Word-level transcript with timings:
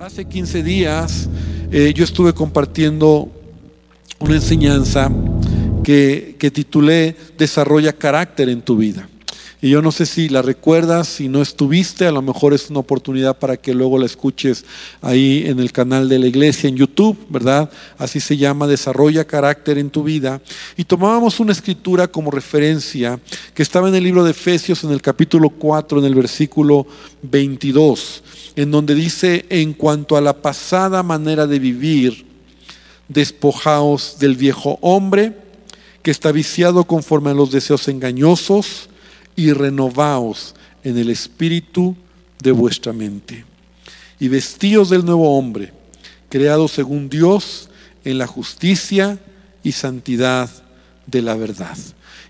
Hace 0.00 0.24
15 0.24 0.64
días 0.64 1.28
eh, 1.70 1.92
yo 1.94 2.02
estuve 2.02 2.32
compartiendo 2.32 3.30
una 4.18 4.34
enseñanza 4.34 5.08
que, 5.84 6.34
que 6.38 6.50
titulé 6.50 7.14
Desarrolla 7.38 7.92
carácter 7.92 8.48
en 8.48 8.60
tu 8.60 8.76
vida. 8.76 9.08
Y 9.64 9.70
yo 9.70 9.80
no 9.80 9.92
sé 9.92 10.04
si 10.04 10.28
la 10.28 10.42
recuerdas, 10.42 11.08
si 11.08 11.26
no 11.26 11.40
estuviste, 11.40 12.06
a 12.06 12.12
lo 12.12 12.20
mejor 12.20 12.52
es 12.52 12.68
una 12.68 12.80
oportunidad 12.80 13.38
para 13.38 13.56
que 13.56 13.72
luego 13.72 13.98
la 13.98 14.04
escuches 14.04 14.62
ahí 15.00 15.44
en 15.46 15.58
el 15.58 15.72
canal 15.72 16.06
de 16.06 16.18
la 16.18 16.26
iglesia 16.26 16.68
en 16.68 16.76
YouTube, 16.76 17.16
¿verdad? 17.30 17.70
Así 17.96 18.20
se 18.20 18.36
llama, 18.36 18.66
Desarrolla 18.66 19.24
carácter 19.24 19.78
en 19.78 19.88
tu 19.88 20.02
vida. 20.02 20.42
Y 20.76 20.84
tomábamos 20.84 21.40
una 21.40 21.52
escritura 21.52 22.08
como 22.08 22.30
referencia 22.30 23.18
que 23.54 23.62
estaba 23.62 23.88
en 23.88 23.94
el 23.94 24.04
libro 24.04 24.22
de 24.22 24.32
Efesios 24.32 24.84
en 24.84 24.90
el 24.90 25.00
capítulo 25.00 25.48
4, 25.48 25.98
en 26.00 26.04
el 26.04 26.14
versículo 26.14 26.86
22, 27.22 28.22
en 28.56 28.70
donde 28.70 28.94
dice, 28.94 29.46
en 29.48 29.72
cuanto 29.72 30.18
a 30.18 30.20
la 30.20 30.42
pasada 30.42 31.02
manera 31.02 31.46
de 31.46 31.58
vivir, 31.58 32.26
despojaos 33.08 34.18
del 34.18 34.36
viejo 34.36 34.78
hombre 34.82 35.38
que 36.02 36.10
está 36.10 36.32
viciado 36.32 36.84
conforme 36.84 37.30
a 37.30 37.34
los 37.34 37.50
deseos 37.50 37.88
engañosos 37.88 38.90
y 39.36 39.52
renovaos 39.52 40.54
en 40.82 40.98
el 40.98 41.10
espíritu 41.10 41.96
de 42.42 42.52
vuestra 42.52 42.92
mente. 42.92 43.44
Y 44.20 44.28
vestíos 44.28 44.90
del 44.90 45.04
nuevo 45.04 45.36
hombre, 45.36 45.72
creado 46.28 46.68
según 46.68 47.08
Dios 47.08 47.68
en 48.04 48.18
la 48.18 48.26
justicia 48.26 49.18
y 49.62 49.72
santidad 49.72 50.50
de 51.06 51.22
la 51.22 51.34
verdad. 51.34 51.76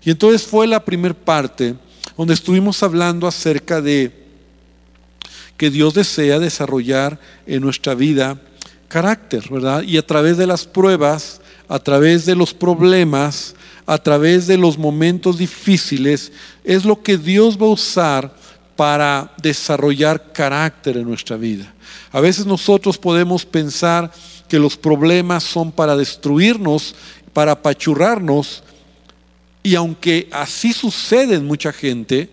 Y 0.03 0.11
entonces 0.11 0.43
fue 0.43 0.67
la 0.67 0.83
primera 0.83 1.13
parte 1.13 1.75
donde 2.17 2.33
estuvimos 2.33 2.81
hablando 2.83 3.27
acerca 3.27 3.81
de 3.81 4.25
que 5.57 5.69
Dios 5.69 5.93
desea 5.93 6.39
desarrollar 6.39 7.19
en 7.45 7.61
nuestra 7.61 7.95
vida 7.95 8.39
carácter, 8.87 9.49
¿verdad? 9.49 9.83
Y 9.83 9.97
a 9.97 10.05
través 10.05 10.37
de 10.37 10.47
las 10.47 10.65
pruebas, 10.65 11.41
a 11.67 11.79
través 11.79 12.25
de 12.25 12.35
los 12.35 12.53
problemas, 12.53 13.54
a 13.85 13.97
través 13.97 14.47
de 14.47 14.57
los 14.57 14.77
momentos 14.77 15.37
difíciles, 15.37 16.31
es 16.63 16.85
lo 16.85 17.01
que 17.01 17.17
Dios 17.17 17.57
va 17.57 17.67
a 17.67 17.71
usar 17.71 18.35
para 18.75 19.31
desarrollar 19.41 20.31
carácter 20.33 20.97
en 20.97 21.07
nuestra 21.07 21.37
vida. 21.37 21.71
A 22.11 22.19
veces 22.19 22.45
nosotros 22.45 22.97
podemos 22.97 23.45
pensar 23.45 24.11
que 24.47 24.59
los 24.59 24.75
problemas 24.75 25.43
son 25.43 25.71
para 25.71 25.95
destruirnos, 25.95 26.95
para 27.33 27.53
apachurrarnos, 27.53 28.63
y 29.63 29.75
aunque 29.75 30.29
así 30.31 30.73
sucede 30.73 31.35
en 31.35 31.45
mucha 31.45 31.71
gente, 31.73 32.29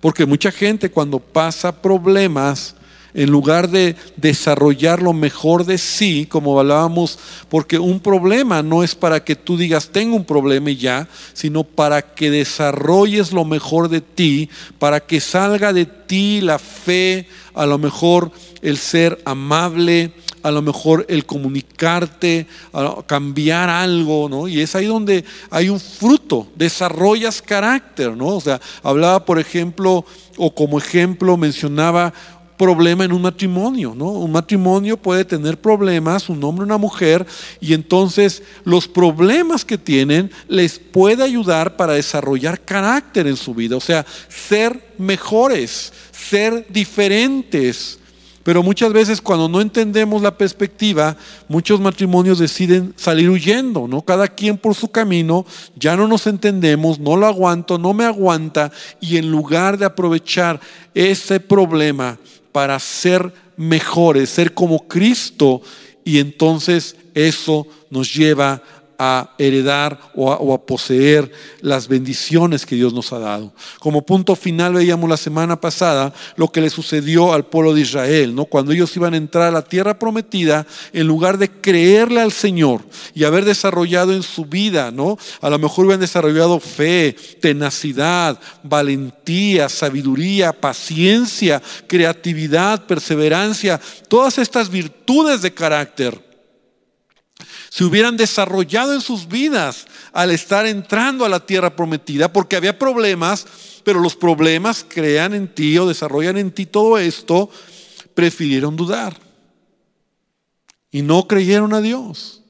porque 0.00 0.26
mucha 0.26 0.50
gente 0.50 0.90
cuando 0.90 1.18
pasa 1.18 1.72
problemas, 1.82 2.74
en 3.14 3.30
lugar 3.30 3.70
de 3.70 3.96
desarrollar 4.16 5.02
lo 5.02 5.12
mejor 5.12 5.64
de 5.64 5.78
sí, 5.78 6.26
como 6.26 6.58
hablábamos, 6.58 7.18
porque 7.48 7.78
un 7.78 8.00
problema 8.00 8.62
no 8.62 8.82
es 8.82 8.94
para 8.94 9.24
que 9.24 9.36
tú 9.36 9.56
digas 9.56 9.88
tengo 9.88 10.16
un 10.16 10.24
problema 10.24 10.70
y 10.70 10.76
ya, 10.76 11.08
sino 11.32 11.64
para 11.64 12.02
que 12.02 12.30
desarrolles 12.30 13.32
lo 13.32 13.44
mejor 13.44 13.88
de 13.88 14.00
ti, 14.00 14.50
para 14.78 15.00
que 15.00 15.20
salga 15.20 15.72
de 15.72 15.86
ti 15.86 16.40
la 16.40 16.58
fe, 16.58 17.26
a 17.54 17.66
lo 17.66 17.78
mejor 17.78 18.30
el 18.62 18.76
ser 18.76 19.20
amable, 19.24 20.12
a 20.42 20.50
lo 20.50 20.62
mejor 20.62 21.04
el 21.08 21.26
comunicarte, 21.26 22.46
cambiar 23.06 23.68
algo, 23.68 24.28
¿no? 24.28 24.48
Y 24.48 24.60
es 24.60 24.74
ahí 24.74 24.86
donde 24.86 25.24
hay 25.50 25.68
un 25.68 25.80
fruto, 25.80 26.48
desarrollas 26.54 27.42
carácter, 27.42 28.16
¿no? 28.16 28.28
O 28.28 28.40
sea, 28.40 28.60
hablaba, 28.82 29.24
por 29.24 29.38
ejemplo, 29.38 30.04
o 30.36 30.54
como 30.54 30.78
ejemplo 30.78 31.36
mencionaba 31.36 32.12
problema 32.58 33.04
en 33.04 33.12
un 33.12 33.22
matrimonio, 33.22 33.94
¿no? 33.96 34.10
Un 34.10 34.32
matrimonio 34.32 34.98
puede 34.98 35.24
tener 35.24 35.58
problemas, 35.58 36.28
un 36.28 36.42
hombre, 36.44 36.64
una 36.64 36.76
mujer, 36.76 37.24
y 37.60 37.72
entonces 37.72 38.42
los 38.64 38.86
problemas 38.86 39.64
que 39.64 39.78
tienen 39.78 40.30
les 40.48 40.78
puede 40.78 41.22
ayudar 41.22 41.76
para 41.76 41.94
desarrollar 41.94 42.60
carácter 42.60 43.26
en 43.26 43.36
su 43.36 43.54
vida, 43.54 43.76
o 43.76 43.80
sea, 43.80 44.04
ser 44.28 44.92
mejores, 44.98 45.92
ser 46.10 46.66
diferentes. 46.68 47.98
Pero 48.42 48.62
muchas 48.62 48.94
veces 48.94 49.20
cuando 49.20 49.46
no 49.46 49.60
entendemos 49.60 50.22
la 50.22 50.36
perspectiva, 50.36 51.16
muchos 51.48 51.80
matrimonios 51.80 52.38
deciden 52.38 52.94
salir 52.96 53.28
huyendo, 53.28 53.86
¿no? 53.86 54.00
Cada 54.00 54.26
quien 54.26 54.56
por 54.56 54.74
su 54.74 54.88
camino, 54.88 55.44
ya 55.76 55.96
no 55.96 56.08
nos 56.08 56.26
entendemos, 56.26 56.98
no 56.98 57.14
lo 57.14 57.26
aguanto, 57.26 57.76
no 57.76 57.92
me 57.92 58.04
aguanta, 58.04 58.72
y 59.00 59.18
en 59.18 59.30
lugar 59.30 59.76
de 59.76 59.84
aprovechar 59.84 60.60
ese 60.94 61.40
problema 61.40 62.18
para 62.58 62.80
ser 62.80 63.32
mejores, 63.56 64.30
ser 64.30 64.52
como 64.52 64.88
Cristo, 64.88 65.62
y 66.04 66.18
entonces 66.18 66.96
eso 67.14 67.68
nos 67.88 68.12
lleva 68.12 68.54
a 68.54 68.77
heredar 69.38 69.98
o 70.14 70.32
a, 70.32 70.54
a, 70.54 70.58
poseer 70.58 71.30
las 71.60 71.86
bendiciones 71.86 72.66
que 72.66 72.74
Dios 72.74 72.92
nos 72.92 73.12
ha 73.12 73.20
dado. 73.20 73.52
Como 73.78 74.02
punto 74.02 74.34
final 74.34 74.74
veíamos 74.74 75.08
la 75.08 75.16
semana 75.16 75.60
pasada 75.60 76.12
lo 76.36 76.48
que 76.48 76.60
le 76.60 76.68
sucedió 76.68 77.32
al 77.32 77.46
pueblo 77.46 77.74
de 77.74 77.82
Israel, 77.82 78.34
¿no? 78.34 78.44
Cuando 78.44 78.72
ellos 78.72 78.94
iban 78.96 79.14
a 79.14 79.18
entrar 79.18 79.48
a 79.48 79.52
la 79.52 79.62
tierra 79.62 79.98
prometida, 79.98 80.66
en 80.92 81.06
lugar 81.06 81.38
de 81.38 81.48
creerle 81.48 82.20
al 82.20 82.32
Señor 82.32 82.82
y 83.14 83.24
haber 83.24 83.44
desarrollado 83.44 84.12
en 84.12 84.24
su 84.24 84.46
vida, 84.46 84.90
¿no? 84.90 85.16
A 85.40 85.48
lo 85.48 85.58
mejor 85.58 85.84
hubieran 85.84 86.00
desarrollado 86.00 86.58
fe, 86.58 87.14
tenacidad, 87.40 88.38
valentía, 88.64 89.68
sabiduría, 89.68 90.52
paciencia, 90.52 91.62
creatividad, 91.86 92.84
perseverancia, 92.86 93.80
todas 94.08 94.38
estas 94.38 94.70
virtudes 94.70 95.40
de 95.42 95.54
carácter 95.54 96.27
se 97.70 97.84
hubieran 97.84 98.16
desarrollado 98.16 98.94
en 98.94 99.00
sus 99.00 99.28
vidas 99.28 99.86
al 100.12 100.30
estar 100.30 100.66
entrando 100.66 101.24
a 101.24 101.28
la 101.28 101.44
tierra 101.44 101.76
prometida, 101.76 102.32
porque 102.32 102.56
había 102.56 102.78
problemas, 102.78 103.46
pero 103.84 104.00
los 104.00 104.16
problemas 104.16 104.84
crean 104.88 105.34
en 105.34 105.48
ti 105.48 105.76
o 105.78 105.86
desarrollan 105.86 106.38
en 106.38 106.50
ti 106.50 106.66
todo 106.66 106.98
esto, 106.98 107.50
prefirieron 108.14 108.76
dudar. 108.76 109.16
Y 110.90 111.02
no 111.02 111.28
creyeron 111.28 111.74
a 111.74 111.80
Dios. 111.80 112.42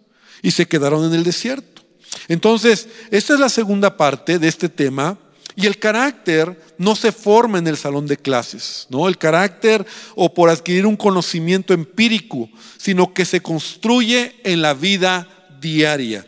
Y 0.42 0.52
se 0.52 0.68
quedaron 0.68 1.04
en 1.04 1.14
el 1.14 1.24
desierto. 1.24 1.82
Entonces, 2.28 2.88
esta 3.10 3.34
es 3.34 3.40
la 3.40 3.48
segunda 3.48 3.96
parte 3.96 4.38
de 4.38 4.48
este 4.48 4.68
tema. 4.68 5.18
Y 5.56 5.66
el 5.66 5.78
carácter 5.78 6.67
no 6.78 6.96
se 6.96 7.12
forma 7.12 7.58
en 7.58 7.66
el 7.66 7.76
salón 7.76 8.06
de 8.06 8.16
clases, 8.16 8.86
¿no? 8.88 9.08
El 9.08 9.18
carácter 9.18 9.84
o 10.14 10.32
por 10.32 10.48
adquirir 10.48 10.86
un 10.86 10.96
conocimiento 10.96 11.74
empírico, 11.74 12.48
sino 12.76 13.12
que 13.12 13.24
se 13.24 13.40
construye 13.40 14.36
en 14.44 14.62
la 14.62 14.74
vida 14.74 15.28
diaria 15.60 16.24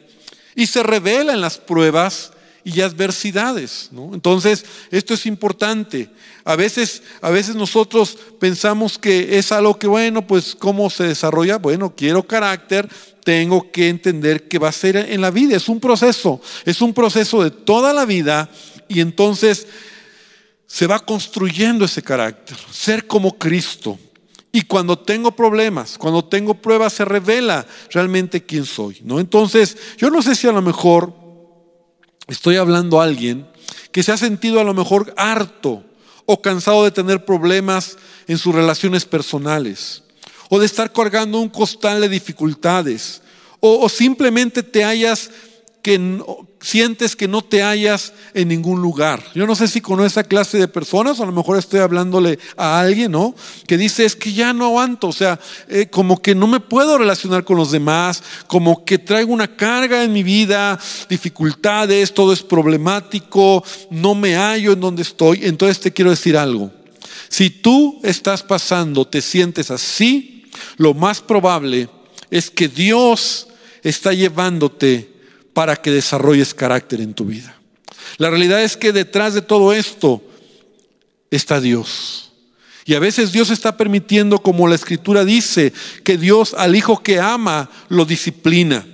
y 0.54 0.66
se 0.66 0.82
revela 0.82 1.32
en 1.32 1.40
las 1.40 1.58
pruebas 1.58 2.32
y 2.64 2.80
adversidades. 2.80 3.90
Entonces, 4.12 4.64
esto 4.90 5.14
es 5.14 5.24
importante. 5.26 6.10
A 6.44 6.56
veces, 6.56 7.02
a 7.22 7.30
veces 7.30 7.54
nosotros 7.54 8.18
pensamos 8.38 8.98
que 8.98 9.38
es 9.38 9.52
algo 9.52 9.78
que, 9.78 9.86
bueno, 9.86 10.26
pues, 10.26 10.54
¿cómo 10.54 10.90
se 10.90 11.04
desarrolla? 11.04 11.56
Bueno, 11.56 11.94
quiero 11.96 12.22
carácter, 12.22 12.88
tengo 13.24 13.70
que 13.70 13.88
entender 13.88 14.48
que 14.48 14.58
va 14.58 14.68
a 14.68 14.72
ser 14.72 14.96
en 14.96 15.20
la 15.20 15.30
vida. 15.30 15.56
Es 15.56 15.68
un 15.68 15.80
proceso, 15.80 16.40
es 16.64 16.82
un 16.82 16.92
proceso 16.92 17.42
de 17.42 17.50
toda 17.50 17.92
la 17.92 18.04
vida 18.04 18.50
y 18.88 19.00
entonces 19.00 19.66
se 20.70 20.86
va 20.86 21.00
construyendo 21.00 21.84
ese 21.84 22.00
carácter, 22.00 22.56
ser 22.70 23.08
como 23.08 23.36
Cristo. 23.36 23.98
Y 24.52 24.62
cuando 24.62 24.96
tengo 24.96 25.32
problemas, 25.32 25.98
cuando 25.98 26.24
tengo 26.24 26.54
pruebas, 26.54 26.92
se 26.92 27.04
revela 27.04 27.66
realmente 27.90 28.44
quién 28.44 28.64
soy. 28.64 29.00
¿no? 29.02 29.18
Entonces, 29.18 29.76
yo 29.98 30.10
no 30.10 30.22
sé 30.22 30.36
si 30.36 30.46
a 30.46 30.52
lo 30.52 30.62
mejor 30.62 31.12
estoy 32.28 32.54
hablando 32.54 33.00
a 33.00 33.04
alguien 33.04 33.48
que 33.90 34.04
se 34.04 34.12
ha 34.12 34.16
sentido 34.16 34.60
a 34.60 34.64
lo 34.64 34.72
mejor 34.72 35.12
harto 35.16 35.82
o 36.24 36.40
cansado 36.40 36.84
de 36.84 36.92
tener 36.92 37.24
problemas 37.24 37.98
en 38.28 38.38
sus 38.38 38.54
relaciones 38.54 39.04
personales, 39.04 40.04
o 40.50 40.60
de 40.60 40.66
estar 40.66 40.92
cargando 40.92 41.40
un 41.40 41.48
costal 41.48 42.00
de 42.00 42.08
dificultades, 42.08 43.22
o, 43.58 43.80
o 43.80 43.88
simplemente 43.88 44.62
te 44.62 44.84
hayas 44.84 45.30
que 45.82 46.22
sientes 46.60 47.16
que 47.16 47.26
no 47.26 47.42
te 47.42 47.62
hallas 47.62 48.12
en 48.34 48.48
ningún 48.48 48.82
lugar. 48.82 49.22
Yo 49.34 49.46
no 49.46 49.54
sé 49.54 49.66
si 49.66 49.80
con 49.80 50.04
esa 50.04 50.24
clase 50.24 50.58
de 50.58 50.68
personas, 50.68 51.20
a 51.20 51.26
lo 51.26 51.32
mejor 51.32 51.58
estoy 51.58 51.80
hablándole 51.80 52.38
a 52.56 52.80
alguien, 52.80 53.12
¿no? 53.12 53.34
Que 53.66 53.78
dice, 53.78 54.04
es 54.04 54.14
que 54.14 54.32
ya 54.32 54.52
no 54.52 54.66
aguanto, 54.66 55.08
o 55.08 55.12
sea, 55.12 55.40
eh, 55.68 55.86
como 55.90 56.20
que 56.20 56.34
no 56.34 56.46
me 56.46 56.60
puedo 56.60 56.98
relacionar 56.98 57.44
con 57.44 57.56
los 57.56 57.70
demás, 57.70 58.22
como 58.46 58.84
que 58.84 58.98
traigo 58.98 59.32
una 59.32 59.56
carga 59.56 60.04
en 60.04 60.12
mi 60.12 60.22
vida, 60.22 60.78
dificultades, 61.08 62.12
todo 62.12 62.32
es 62.32 62.42
problemático, 62.42 63.64
no 63.90 64.14
me 64.14 64.36
hallo 64.36 64.72
en 64.72 64.80
donde 64.80 65.02
estoy. 65.02 65.40
Entonces 65.44 65.80
te 65.80 65.92
quiero 65.92 66.10
decir 66.10 66.36
algo. 66.36 66.70
Si 67.28 67.48
tú 67.48 68.00
estás 68.02 68.42
pasando, 68.42 69.06
te 69.06 69.22
sientes 69.22 69.70
así, 69.70 70.44
lo 70.76 70.94
más 70.94 71.20
probable 71.20 71.88
es 72.30 72.50
que 72.50 72.68
Dios 72.68 73.48
está 73.82 74.12
llevándote 74.12 75.09
para 75.60 75.76
que 75.76 75.90
desarrolles 75.90 76.54
carácter 76.54 77.02
en 77.02 77.12
tu 77.12 77.26
vida. 77.26 77.54
La 78.16 78.30
realidad 78.30 78.62
es 78.62 78.78
que 78.78 78.94
detrás 78.94 79.34
de 79.34 79.42
todo 79.42 79.74
esto 79.74 80.22
está 81.30 81.60
Dios. 81.60 82.32
Y 82.86 82.94
a 82.94 82.98
veces 82.98 83.30
Dios 83.30 83.50
está 83.50 83.76
permitiendo, 83.76 84.38
como 84.38 84.66
la 84.66 84.74
escritura 84.74 85.22
dice, 85.22 85.74
que 86.02 86.16
Dios 86.16 86.54
al 86.54 86.76
hijo 86.76 87.02
que 87.02 87.20
ama 87.20 87.68
lo 87.90 88.06
disciplina. 88.06 88.86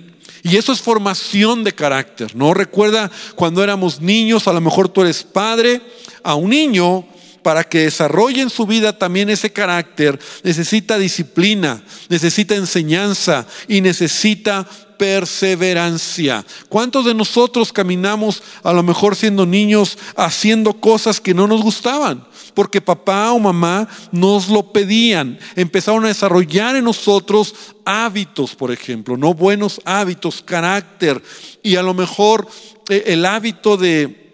Y 0.43 0.57
eso 0.57 0.73
es 0.73 0.81
formación 0.81 1.63
de 1.63 1.71
carácter, 1.71 2.35
¿no? 2.35 2.53
Recuerda 2.53 3.09
cuando 3.35 3.63
éramos 3.63 4.01
niños, 4.01 4.45
a 4.49 4.51
lo 4.51 4.59
mejor 4.59 4.89
tú 4.89 5.03
eres 5.03 5.23
padre, 5.23 5.79
a 6.21 6.35
un 6.35 6.49
niño 6.49 7.07
para 7.43 7.63
que 7.63 7.83
desarrolle 7.83 8.41
en 8.41 8.49
su 8.49 8.65
vida 8.65 8.91
también 8.91 9.29
ese 9.29 9.53
carácter, 9.53 10.19
necesita 10.43 10.97
disciplina, 10.97 11.81
necesita 12.09 12.55
enseñanza 12.55 13.47
y 13.69 13.79
necesita 13.79 14.67
perseverancia. 14.97 16.45
¿Cuántos 16.69 17.05
de 17.05 17.13
nosotros 17.13 17.71
caminamos 17.71 18.43
a 18.63 18.73
lo 18.73 18.83
mejor 18.83 19.15
siendo 19.15 19.45
niños 19.45 19.97
haciendo 20.15 20.73
cosas 20.73 21.21
que 21.21 21.33
no 21.33 21.47
nos 21.47 21.61
gustaban? 21.61 22.27
Porque 22.53 22.81
papá 22.81 23.31
o 23.31 23.39
mamá 23.39 23.87
nos 24.11 24.49
lo 24.49 24.71
pedían. 24.73 25.39
Empezaron 25.55 26.05
a 26.05 26.09
desarrollar 26.09 26.75
en 26.75 26.85
nosotros 26.85 27.53
hábitos, 27.85 28.55
por 28.55 28.71
ejemplo, 28.71 29.15
no 29.15 29.33
buenos 29.33 29.79
hábitos, 29.85 30.41
carácter. 30.41 31.21
Y 31.61 31.75
a 31.75 31.83
lo 31.83 31.93
mejor 31.93 32.47
eh, 32.89 33.03
el 33.07 33.25
hábito 33.25 33.77
de 33.77 34.27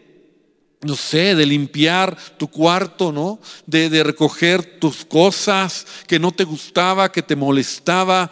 no 0.83 0.95
sé, 0.95 1.35
de 1.35 1.45
limpiar 1.45 2.17
tu 2.37 2.47
cuarto, 2.49 3.11
¿no? 3.11 3.39
De, 3.65 3.89
de, 3.89 4.03
recoger 4.03 4.79
tus 4.79 5.05
cosas 5.05 5.85
que 6.07 6.19
no 6.19 6.31
te 6.31 6.43
gustaba, 6.43 7.11
que 7.11 7.21
te 7.21 7.35
molestaba, 7.35 8.29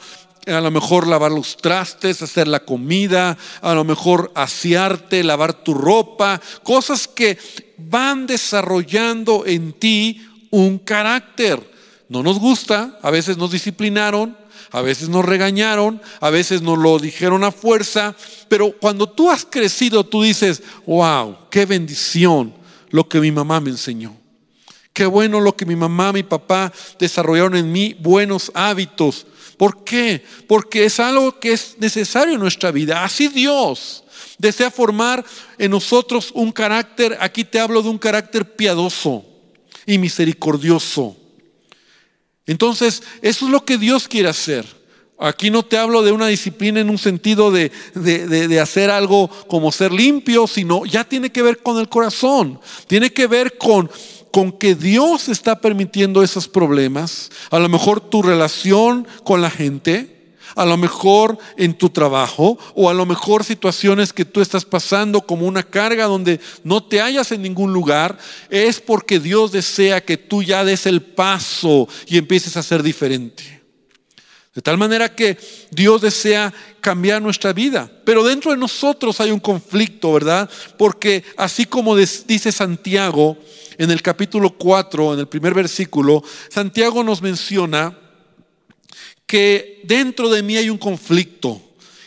a 0.48 0.62
lo 0.62 0.72
mejor 0.72 1.08
lavar 1.08 1.32
los 1.32 1.58
trastes, 1.58 2.22
hacer 2.22 2.48
la 2.48 2.62
comida, 2.62 3.38
a 3.62 3.74
lo 3.74 3.84
mejor 3.84 4.32
asearte, 4.36 5.24
lavar 5.24 5.54
tu 5.54 5.74
ropa, 5.74 6.42
cosas 6.64 7.08
que 7.08 7.38
van 7.78 8.28
desarrollando 8.28 9.46
en 9.46 9.74
ti 9.74 10.22
un 10.50 10.80
carácter. 10.80 11.72
No 12.10 12.24
nos 12.24 12.40
gusta, 12.40 13.00
a 13.02 13.12
veces 13.12 13.38
nos 13.38 13.52
disciplinaron, 13.52 14.38
a 14.72 14.82
veces 14.82 15.10
nos 15.10 15.26
regañaron, 15.26 16.02
a 16.20 16.30
veces 16.30 16.62
nos 16.62 16.78
lo 16.78 16.98
dijeron 17.00 17.44
a 17.44 17.52
fuerza, 17.52 18.16
pero 18.48 18.72
cuando 18.72 19.08
tú 19.08 19.30
has 19.30 19.46
crecido, 19.46 20.06
tú 20.06 20.24
dices, 20.24 20.64
wow, 20.86 21.38
qué 21.50 21.66
bendición 21.66 22.54
lo 22.90 23.08
que 23.08 23.20
mi 23.20 23.32
mamá 23.32 23.60
me 23.60 23.70
enseñó. 23.70 24.16
Qué 24.94 25.06
bueno 25.06 25.40
lo 25.40 25.56
que 25.56 25.66
mi 25.66 25.76
mamá, 25.76 26.12
mi 26.12 26.24
papá 26.24 26.72
desarrollaron 27.00 27.56
en 27.56 27.72
mí, 27.72 27.96
buenos 28.00 28.52
hábitos. 28.54 29.26
¿Por 29.62 29.84
qué? 29.84 30.26
Porque 30.48 30.86
es 30.86 31.00
algo 31.00 31.40
que 31.40 31.54
es 31.54 31.76
necesario 31.78 32.34
en 32.34 32.40
nuestra 32.40 32.72
vida. 32.72 33.04
Así 33.04 33.28
Dios 33.28 34.04
desea 34.40 34.72
formar 34.72 35.24
en 35.60 35.70
nosotros 35.70 36.32
un 36.34 36.52
carácter, 36.52 37.16
aquí 37.22 37.44
te 37.44 37.60
hablo 37.60 37.84
de 37.84 37.90
un 37.90 38.00
carácter 38.00 38.56
piadoso 38.56 39.24
y 39.86 40.00
misericordioso. 40.00 41.16
Entonces, 42.48 43.04
eso 43.22 43.46
es 43.46 43.52
lo 43.52 43.64
que 43.64 43.78
Dios 43.78 44.08
quiere 44.08 44.30
hacer. 44.30 44.66
Aquí 45.20 45.52
no 45.52 45.62
te 45.62 45.78
hablo 45.78 46.02
de 46.02 46.12
una 46.12 46.26
disciplina 46.26 46.80
en 46.80 46.90
un 46.90 46.98
sentido 46.98 47.52
de, 47.52 47.72
de, 47.94 48.60
hacer 48.60 48.90
algo 48.90 49.30
como 49.48 49.72
ser 49.72 49.92
limpio, 49.94 50.48
sino 50.48 50.88
ya 50.88 51.04
tiene 51.04 51.32
que 51.32 51.44
ver 51.44 51.62
con 51.62 51.78
el 51.78 51.88
corazón, 51.88 52.60
tiene 52.88 53.14
que 53.14 53.28
ver 53.28 53.60
con 53.60 53.92
con 54.32 54.52
que 54.52 54.76
Dios 54.76 55.30
está 55.30 55.60
permitiendo 55.60 56.24
esos 56.24 56.48
problemas, 56.48 57.30
a 57.50 57.60
lo 57.60 57.70
mejor 57.70 58.00
tu 58.00 58.22
relación 58.22 59.08
con 59.24 59.42
la 59.42 59.50
gente, 59.50 60.22
a 60.56 60.66
lo 60.66 60.78
mejor 60.78 61.38
en 61.58 61.74
tu 61.74 61.90
trabajo 61.90 62.58
o 62.76 62.90
a 62.90 62.94
lo 62.94 63.06
mejor 63.06 63.44
situaciones 63.44 64.14
que 64.14 64.26
tú 64.26 64.42
estás 64.42 64.66
pasando 64.66 65.22
como 65.22 65.46
una 65.46 65.64
carga 65.64 66.06
donde 66.06 66.40
no 66.64 66.84
te 66.84 67.02
hallas 67.02 67.32
en 67.32 67.42
ningún 67.42 67.74
lugar, 67.74 68.18
es 68.50 68.80
porque 68.80 69.20
Dios 69.20 69.52
desea 69.52 70.04
que 70.04 70.18
tú 70.18 70.44
ya 70.44 70.64
des 70.64 70.86
el 70.86 71.02
paso 71.02 71.88
y 72.08 72.18
empieces 72.18 72.58
a 72.58 72.64
ser 72.64 72.84
diferente. 72.84 73.61
De 74.54 74.62
tal 74.62 74.78
manera 74.78 75.16
que 75.16 75.38
Dios 75.72 76.02
desea 76.02 76.54
cambiar 76.82 77.22
nuestra 77.22 77.54
vida. 77.54 77.90
Pero 78.04 78.24
dentro 78.24 78.52
de 78.52 78.58
nosotros 78.58 79.22
hay 79.22 79.32
un 79.32 79.40
conflicto, 79.40 80.12
¿verdad? 80.12 80.50
Porque 80.78 81.24
así 81.38 81.66
como 81.66 81.96
dice 81.96 82.52
Santiago, 82.52 83.38
en 83.78 83.92
el 83.92 84.02
capítulo 84.02 84.50
4, 84.58 85.14
en 85.14 85.20
el 85.22 85.28
primer 85.28 85.54
versículo, 85.54 86.22
Santiago 86.50 87.02
nos 87.02 87.22
menciona 87.22 87.98
que 89.26 89.80
dentro 89.86 90.30
de 90.30 90.44
mí 90.44 90.58
hay 90.58 90.70
un 90.70 90.78
conflicto. 90.78 91.62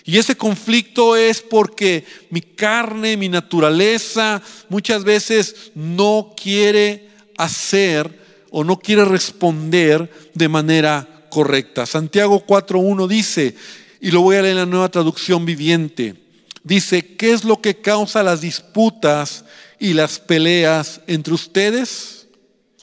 Y 0.04 0.18
ese 0.18 0.36
conflicto 0.36 1.16
es 1.16 1.40
porque 1.40 2.04
mi 2.28 2.42
carne, 2.42 3.16
mi 3.16 3.30
naturaleza, 3.30 4.42
muchas 4.68 5.02
veces 5.02 5.72
no 5.74 6.34
quiere 6.36 7.08
hacer 7.38 8.20
o 8.50 8.62
no 8.62 8.78
quiere 8.78 9.06
responder 9.06 10.30
de 10.34 10.48
manera 10.48 11.13
correcta. 11.34 11.84
Santiago 11.84 12.46
4.1 12.46 13.08
dice, 13.08 13.56
y 14.00 14.12
lo 14.12 14.20
voy 14.20 14.36
a 14.36 14.42
leer 14.42 14.52
en 14.52 14.58
la 14.58 14.66
nueva 14.66 14.88
traducción 14.88 15.44
viviente, 15.44 16.14
dice, 16.62 17.16
¿qué 17.16 17.32
es 17.32 17.42
lo 17.42 17.60
que 17.60 17.80
causa 17.80 18.22
las 18.22 18.40
disputas 18.40 19.44
y 19.80 19.94
las 19.94 20.20
peleas 20.20 21.00
entre 21.08 21.34
ustedes? 21.34 22.28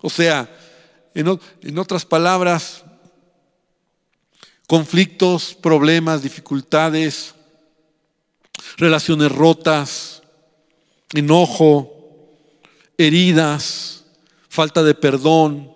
O 0.02 0.10
sea, 0.10 0.54
en, 1.14 1.80
otras 1.80 2.06
palabras, 2.06 2.84
conflictos, 4.68 5.56
problemas, 5.56 6.22
dificultades, 6.22 7.34
relaciones 8.76 9.32
rotas, 9.32 10.22
enojo, 11.14 11.94
heridas, 12.98 14.04
falta 14.50 14.84
de 14.84 14.94
perdón. 14.94 15.71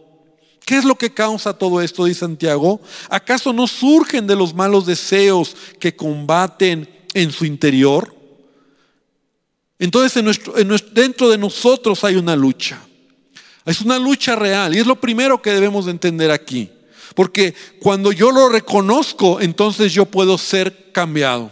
¿Qué 0.65 0.77
es 0.77 0.83
lo 0.83 0.95
que 0.95 1.13
causa 1.13 1.53
todo 1.53 1.79
esto, 1.79 2.05
dice 2.05 2.21
Santiago? 2.21 2.81
¿Acaso 3.09 3.53
no 3.53 3.67
surgen 3.67 4.25
de 4.25 4.35
los 4.35 4.53
malos 4.55 4.87
deseos 4.87 5.55
que 5.79 5.95
combaten 5.95 6.89
en 7.13 7.31
su 7.31 7.45
interior? 7.45 8.15
Entonces 9.77 10.23
dentro 10.91 11.29
de 11.29 11.37
nosotros 11.37 12.03
hay 12.03 12.15
una 12.15 12.35
lucha. 12.35 12.81
Es 13.65 13.81
una 13.81 13.99
lucha 13.99 14.35
real 14.35 14.75
y 14.75 14.79
es 14.79 14.87
lo 14.87 14.99
primero 14.99 15.41
que 15.41 15.51
debemos 15.51 15.85
de 15.85 15.91
entender 15.91 16.31
aquí. 16.31 16.71
Porque 17.13 17.53
cuando 17.79 18.11
yo 18.11 18.31
lo 18.31 18.49
reconozco, 18.49 19.39
entonces 19.41 19.93
yo 19.93 20.05
puedo 20.05 20.37
ser 20.37 20.91
cambiado. 20.91 21.51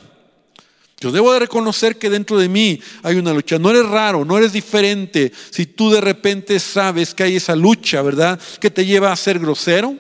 Yo 1.04 1.12
debo 1.12 1.34
de 1.34 1.40
reconocer 1.40 1.98
que 1.98 2.10
dentro 2.10 2.38
de 2.38 2.48
mí 2.48 2.80
hay 3.02 3.18
una 3.18 3.34
lucha. 3.34 3.60
No 3.60 3.70
eres 3.70 3.86
raro, 3.86 4.24
no 4.24 4.38
eres 4.38 4.54
diferente. 4.54 5.34
Si 5.50 5.66
tú 5.66 5.92
de 5.92 6.00
repente 6.00 6.58
sabes 6.62 7.14
que 7.14 7.24
hay 7.24 7.36
esa 7.36 7.58
lucha, 7.58 8.02
¿verdad? 8.02 8.40
Que 8.62 8.72
te 8.72 8.86
lleva 8.86 9.12
a 9.12 9.18
ser 9.18 9.38
grosero, 9.38 9.98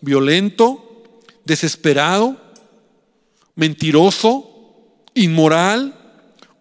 violento, 0.00 1.14
desesperado, 1.44 2.40
mentiroso, 3.54 4.50
inmoral, 5.14 5.94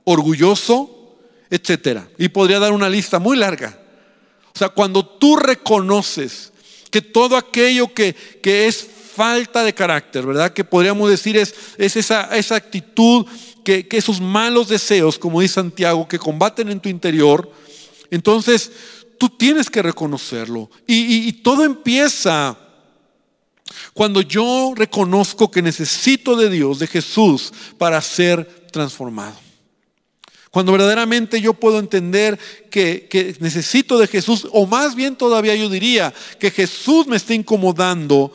orgulloso, 0.03 1.17
etcétera. 1.49 2.07
Y 2.19 2.29
podría 2.29 2.59
dar 2.59 2.73
una 2.73 2.87
lista 2.87 3.17
muy 3.17 3.35
larga. 3.35 3.79
O 4.53 4.59
sea, 4.59 4.69
cuando 4.69 5.03
tú 5.03 5.37
reconoces 5.37 6.53
que 6.91 7.01
todo 7.01 7.35
aquello 7.35 7.91
que, 7.95 8.13
que 8.13 8.67
es 8.67 8.87
falta 9.21 9.63
de 9.63 9.71
carácter, 9.71 10.25
¿verdad? 10.25 10.51
Que 10.51 10.63
podríamos 10.63 11.07
decir 11.07 11.37
es, 11.37 11.53
es 11.77 11.95
esa, 11.95 12.35
esa 12.35 12.55
actitud, 12.55 13.27
que, 13.63 13.87
esos 13.91 14.19
malos 14.19 14.67
deseos, 14.67 15.19
como 15.19 15.41
dice 15.41 15.53
Santiago, 15.53 16.07
que 16.07 16.17
combaten 16.17 16.69
en 16.69 16.79
tu 16.79 16.89
interior, 16.89 17.51
entonces 18.09 18.71
tú 19.19 19.29
tienes 19.29 19.69
que 19.69 19.83
reconocerlo. 19.83 20.71
Y 20.87 21.31
todo 21.43 21.63
empieza 21.63 22.57
cuando 23.93 24.21
yo 24.21 24.73
reconozco 24.75 25.51
que 25.51 25.61
necesito 25.61 26.35
de 26.35 26.49
Dios, 26.49 26.79
de 26.79 26.87
Jesús, 26.87 27.53
para 27.77 28.01
ser 28.01 28.43
transformado. 28.71 29.35
Cuando 30.51 30.73
verdaderamente 30.73 31.39
yo 31.39 31.53
puedo 31.53 31.79
entender 31.79 32.37
que, 32.69 33.37
necesito 33.39 33.97
de 33.97 34.07
Jesús, 34.07 34.47
o 34.51 34.67
más 34.67 34.95
bien 34.95 35.15
todavía 35.15 35.55
yo 35.55 35.69
diría 35.69 36.13
que 36.39 36.51
Jesús 36.51 37.07
me 37.07 37.15
está 37.15 37.33
incomodando 37.33 38.33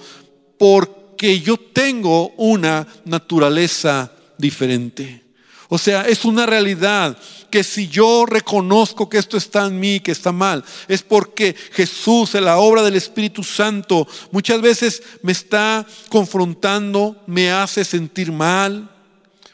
porque 0.58 1.40
yo 1.40 1.56
tengo 1.56 2.28
una 2.36 2.86
naturaleza 3.04 4.12
diferente. 4.38 5.22
O 5.68 5.78
sea, 5.78 6.02
es 6.02 6.24
una 6.24 6.46
realidad 6.46 7.18
que 7.50 7.64
si 7.64 7.88
yo 7.88 8.24
reconozco 8.26 9.08
que 9.08 9.18
esto 9.18 9.36
está 9.36 9.66
en 9.66 9.80
mí, 9.80 10.00
que 10.00 10.12
está 10.12 10.30
mal, 10.30 10.64
es 10.86 11.02
porque 11.02 11.56
Jesús, 11.72 12.34
en 12.34 12.44
la 12.44 12.58
obra 12.58 12.82
del 12.82 12.94
Espíritu 12.94 13.42
Santo, 13.42 14.06
muchas 14.30 14.60
veces 14.60 15.02
me 15.22 15.32
está 15.32 15.86
confrontando, 16.08 17.20
me 17.26 17.50
hace 17.50 17.84
sentir 17.84 18.30
mal, 18.30 18.90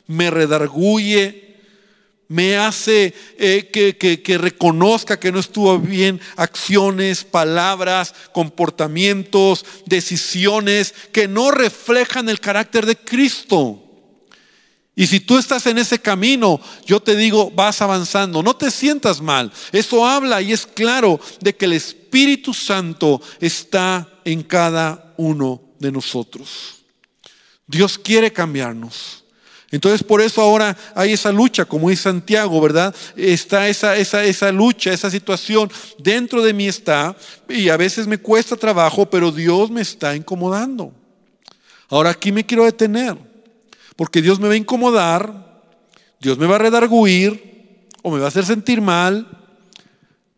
me 0.07 0.31
redarguye, 0.31 1.52
me 2.33 2.57
hace 2.57 3.13
eh, 3.37 3.69
que, 4.25 4.39
reconozca 4.39 5.21
que 5.21 5.31
no 5.31 5.39
estuvo 5.39 5.79
bien 5.79 6.19
acciones, 6.37 7.25
palabras, 7.25 8.15
comportamientos, 8.33 9.67
decisiones 9.85 10.95
que 11.13 11.29
no 11.29 11.51
reflejan 11.51 12.31
el 12.31 12.41
carácter 12.41 12.87
de 12.87 12.97
Cristo. 12.97 13.85
Y 14.97 15.09
si 15.09 15.21
tú 15.21 15.37
estás 15.37 15.67
en 15.67 15.77
ese 15.77 15.99
camino, 15.99 16.59
yo 16.87 17.01
te 17.01 17.17
digo, 17.17 17.51
vas 17.51 17.83
avanzando, 17.83 18.43
no 18.43 18.57
te 18.57 18.71
sientas 18.71 19.21
mal. 19.21 19.53
Eso 19.71 20.07
habla 20.07 20.41
y 20.41 20.55
es 20.55 20.67
claro 20.67 21.21
de 21.43 21.55
que 21.55 21.67
el 21.67 21.75
Espíritu 21.75 22.55
Santo 22.55 23.21
está 23.41 24.09
en 24.25 24.43
cada 24.43 25.13
uno 25.19 25.61
de 25.79 25.93
nosotros. 25.93 26.77
Dios 27.67 27.99
quiere 27.99 28.33
cambiarnos. 28.33 29.22
Entonces 29.73 30.05
por 30.05 30.21
eso 30.21 30.43
ahora 30.43 30.77
hay 30.95 31.15
esa 31.15 31.33
lucha, 31.33 31.65
como 31.65 31.89
dice 31.89 32.03
Santiago, 32.03 32.61
¿verdad? 32.61 32.95
Está 33.17 33.69
esa, 33.69 33.97
esa, 33.97 34.23
esa 34.23 34.53
lucha, 34.53 34.93
esa 34.93 35.11
situación 35.11 35.71
dentro 35.99 36.43
de 36.43 36.53
mí 36.53 36.69
está, 36.69 37.17
y 37.49 37.71
a 37.71 37.79
veces 37.79 38.07
me 38.07 38.19
cuesta 38.19 38.55
trabajo, 38.55 39.09
pero 39.09 39.33
Dios 39.33 39.71
me 39.71 39.81
está 39.81 40.15
incomodando. 40.15 40.93
Ahora 41.89 42.11
aquí 42.11 42.31
me 42.33 42.45
quiero 42.45 42.65
detener, 42.65 43.17
porque 43.97 44.21
Dios 44.21 44.39
me 44.39 44.49
va 44.49 44.55
a 44.55 44.59
incomodar, 44.59 45.63
Dios 46.21 46.37
me 46.37 46.47
va 46.47 46.57
a 46.57 46.59
redarguir, 46.59 47.89
o 48.03 48.11
me 48.11 48.19
va 48.19 48.27
a 48.27 48.29
hacer 48.29 48.45
sentir 48.45 48.83
mal, 48.83 49.27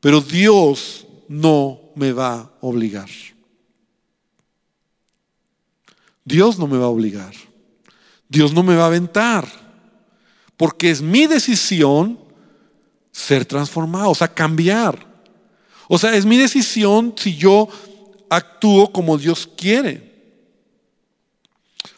pero 0.00 0.20
Dios 0.20 1.08
no 1.28 1.80
me 1.96 2.12
va 2.12 2.34
a 2.34 2.50
obligar. 2.60 3.08
Dios 6.24 6.56
no 6.56 6.68
me 6.68 6.78
va 6.78 6.84
a 6.84 6.88
obligar. 6.88 7.34
Dios 8.28 8.52
no 8.52 8.62
me 8.62 8.76
va 8.76 8.84
a 8.84 8.86
aventar, 8.86 9.46
porque 10.56 10.90
es 10.90 11.02
mi 11.02 11.26
decisión 11.26 12.18
ser 13.12 13.44
transformado, 13.44 14.10
o 14.10 14.14
sea, 14.14 14.28
cambiar. 14.28 15.06
O 15.88 15.98
sea, 15.98 16.14
es 16.14 16.24
mi 16.24 16.36
decisión 16.36 17.14
si 17.16 17.36
yo 17.36 17.68
actúo 18.30 18.92
como 18.92 19.18
Dios 19.18 19.48
quiere. 19.56 20.12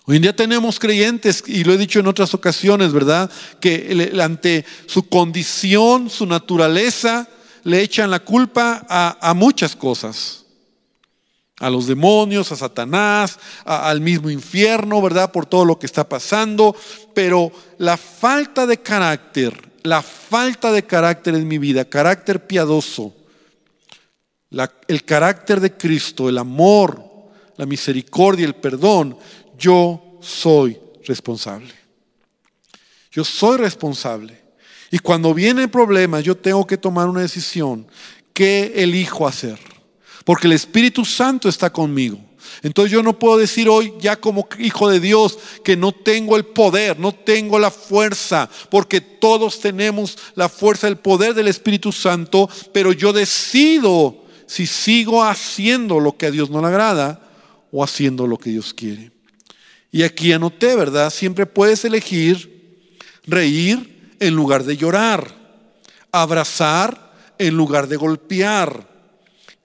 Hoy 0.04 0.16
en 0.16 0.23
día 0.23 0.37
tenemos 0.37 0.78
creyentes, 0.78 1.42
y 1.47 1.64
lo 1.64 1.73
he 1.73 1.78
dicho 1.78 1.99
en 1.99 2.06
otras 2.06 2.33
ocasiones, 2.35 2.92
¿verdad? 2.92 3.30
Que 3.61 4.12
ante 4.23 4.64
su 4.87 5.09
condición, 5.09 6.11
su 6.11 6.26
naturaleza, 6.26 7.28
le 7.64 7.83
echan 7.83 8.11
la 8.11 8.21
culpa 8.21 8.87
a, 8.88 9.18
a 9.21 9.35
muchas 9.35 9.75
cosas 9.75 10.46
a 11.59 11.71
los 11.71 11.87
demonios, 11.87 12.53
a 12.53 12.57
Satanás, 12.57 13.39
al 13.65 14.01
mismo 14.01 14.31
infierno, 14.31 15.01
¿verdad? 15.01 15.33
Por 15.33 15.47
todo 15.47 15.65
lo 15.65 15.79
que 15.79 15.87
está 15.87 16.09
pasando. 16.09 16.77
Pero 17.15 17.51
la 17.79 17.97
falta 17.97 18.67
de 18.67 18.79
carácter, 18.79 19.71
la 19.83 20.03
falta 20.03 20.71
de 20.73 20.85
carácter 20.85 21.35
en 21.35 21.49
mi 21.49 21.59
vida, 21.59 21.85
carácter 21.85 22.47
piadoso, 22.47 23.15
el 24.89 25.05
carácter 25.05 25.61
de 25.61 25.77
Cristo, 25.77 26.29
el 26.29 26.39
amor, 26.39 27.03
la 27.57 27.67
misericordia, 27.67 28.47
el 28.47 28.55
perdón, 28.55 29.17
yo 29.59 30.19
soy 30.21 30.79
responsable. 31.07 31.73
Yo 33.11 33.25
soy 33.25 33.57
responsable. 33.57 34.43
Y 34.91 34.99
cuando 34.99 35.33
viene 35.33 35.69
problema, 35.69 36.21
yo 36.21 36.37
tengo 36.37 36.67
que 36.67 36.77
tomar 36.77 37.09
una 37.09 37.23
decisión. 37.23 37.87
¿Qué 38.35 38.75
elijo 38.77 39.27
hacer? 39.27 39.59
Porque 40.26 40.49
el 40.49 40.54
Espíritu 40.54 41.04
Santo 41.04 41.49
está 41.49 41.73
conmigo. 41.73 42.18
Entonces 42.64 42.90
yo 42.90 43.00
no 43.00 43.16
puedo 43.16 43.38
decir 43.38 43.68
hoy 43.68 43.92
ya 44.00 44.16
como 44.16 44.49
hijo 44.59 44.90
de 44.90 44.99
Dios 44.99 45.38
que 45.62 45.76
no 45.76 45.92
tengo 45.92 46.37
el 46.37 46.45
poder, 46.45 46.99
no 46.99 47.12
tengo 47.12 47.61
la 47.61 47.71
fuerza, 47.71 48.50
porque 48.68 49.00
todos 49.00 49.61
tenemos 49.61 50.18
la 50.35 50.49
fuerza, 50.49 50.88
el 50.88 50.97
poder 50.97 51.33
del 51.33 51.47
Espíritu 51.47 51.92
Santo, 51.92 52.50
pero 52.73 52.90
yo 52.90 53.12
decido 53.12 54.25
si 54.47 54.66
sigo 54.66 55.23
haciendo 55.23 56.00
lo 56.00 56.16
que 56.16 56.26
a 56.26 56.33
Dios 56.33 56.50
no 56.50 56.61
le 56.61 56.66
agrada 56.66 57.21
o 57.71 57.85
haciendo 57.85 58.26
lo 58.26 58.37
que 58.37 58.50
Dios 58.50 58.75
quiere. 58.75 59.12
Y 59.92 60.02
aquí 60.02 60.33
anoté, 60.33 60.75
¿verdad? 60.75 61.11
Siempre 61.11 61.47
puedes 61.47 61.85
elegir 61.85 62.90
reír 63.28 64.16
en 64.18 64.35
lugar 64.35 64.64
de 64.64 64.76
llorar, 64.76 65.33
abrazar 66.11 67.14
en 67.38 67.56
lugar 67.56 67.87
de 67.87 67.97
golpear 67.97 68.96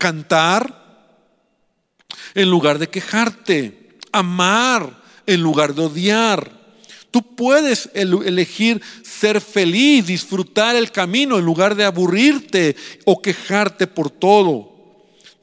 cantar 0.02 0.82
en 2.34 2.50
lugar 2.50 2.80
de 2.80 2.90
quejarte, 2.90 4.00
amar 4.12 5.00
en 5.28 5.44
lugar 5.44 5.76
de 5.76 5.84
odiar. 5.84 6.60
Tú 7.12 7.36
puedes 7.36 7.88
elegir 7.94 8.82
ser 9.04 9.40
feliz, 9.42 10.08
disfrutar 10.08 10.76
el 10.76 10.92
camino 10.92 11.38
en 11.38 11.46
lugar 11.46 11.76
de 11.76 11.86
aburrirte 11.86 12.76
o 13.06 13.22
quejarte 13.22 13.86
por 13.86 14.10
todo. 14.10 14.72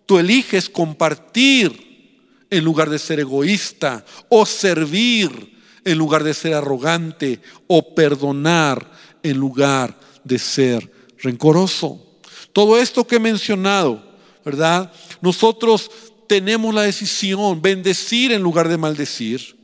Tú 0.07 0.19
eliges 0.19 0.69
compartir 0.69 2.17
en 2.50 2.65
lugar 2.65 2.91
de 2.91 2.99
ser 2.99 3.21
egoísta 3.21 4.05
o 4.29 4.45
servir 4.45 5.57
en 5.85 5.97
lugar 5.97 6.25
de 6.25 6.35
ser 6.35 6.55
arrogante 6.55 7.41
o 7.69 7.95
perdonar 7.95 8.91
en 9.23 9.37
lugar 9.37 9.97
de 10.25 10.38
ser 10.41 10.91
rencoroso. 11.19 12.05
Todo 12.53 12.77
esto 12.77 13.07
que 13.07 13.17
he 13.17 13.21
mencionado 13.21 14.08
¿verdad? 14.49 14.90
Nosotros 15.21 15.90
tenemos 16.26 16.75
la 16.75 16.83
decisión, 16.83 17.61
bendecir 17.61 18.33
en 18.33 18.40
lugar 18.40 18.67
de 18.67 18.78
maldecir. 18.78 19.59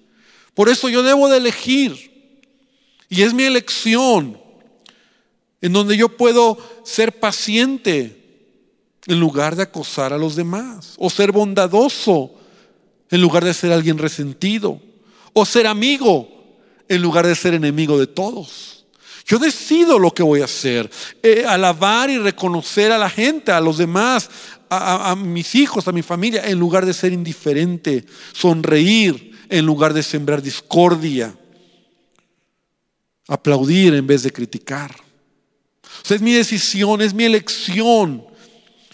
Por 0.53 0.69
eso 0.69 0.91
yo 0.91 1.03
debo 1.03 1.27
de 1.31 1.39
elegir. 1.39 2.37
Y 3.09 3.23
es 3.23 3.33
mi 3.33 3.45
elección 3.45 4.39
en 5.63 5.73
donde 5.73 5.97
yo 5.97 6.11
puedo 6.11 6.59
ser 6.85 7.19
paciente 7.19 8.21
en 9.07 9.19
lugar 9.19 9.57
de 9.57 9.63
acosar 9.63 10.13
a 10.13 10.19
los 10.19 10.37
demás. 10.37 10.93
O 10.99 11.09
ser 11.09 11.33
bondadoso 11.33 12.35
en 13.11 13.23
lugar 13.23 13.43
de 13.43 13.55
ser 13.55 13.73
alguien 13.73 13.97
resentido. 13.97 14.83
O 15.33 15.47
ser 15.47 15.67
amigo 15.67 16.29
en 16.89 17.01
lugar 17.01 17.27
de 17.27 17.35
ser 17.35 17.55
enemigo 17.55 17.99
de 17.99 18.07
todos. 18.07 18.75
Yo 19.27 19.39
decido 19.39 19.99
lo 19.99 20.13
que 20.13 20.23
voy 20.23 20.43
a 20.43 20.45
hacer. 20.45 20.91
Eh, 21.23 21.45
alabar 21.49 22.11
y 22.11 22.19
reconocer 22.19 22.93
a 22.93 22.99
la 22.99 23.09
gente, 23.09 23.53
a 23.53 23.61
los 23.61 23.79
demás, 23.79 24.29
a, 24.71 25.15
mis 25.17 25.55
hijos, 25.55 25.87
a 25.89 25.93
mi 25.93 26.03
familia, 26.03 26.43
en 26.47 26.59
lugar 26.59 26.87
de 26.87 26.93
ser 26.93 27.13
indiferente, 27.13 28.05
sonreír 28.33 29.33
en 29.49 29.67
lugar 29.67 29.93
de 29.93 30.03
sembrar 30.03 30.43
discordia, 30.43 31.35
aplaudir 33.29 33.95
en 33.95 34.07
vez 34.07 34.23
de 34.23 34.33
criticar. 34.33 34.95
es 36.09 36.21
mi 36.21 36.33
decisión, 36.33 37.01
es 37.01 37.15
mi 37.15 37.25
elección. 37.25 38.25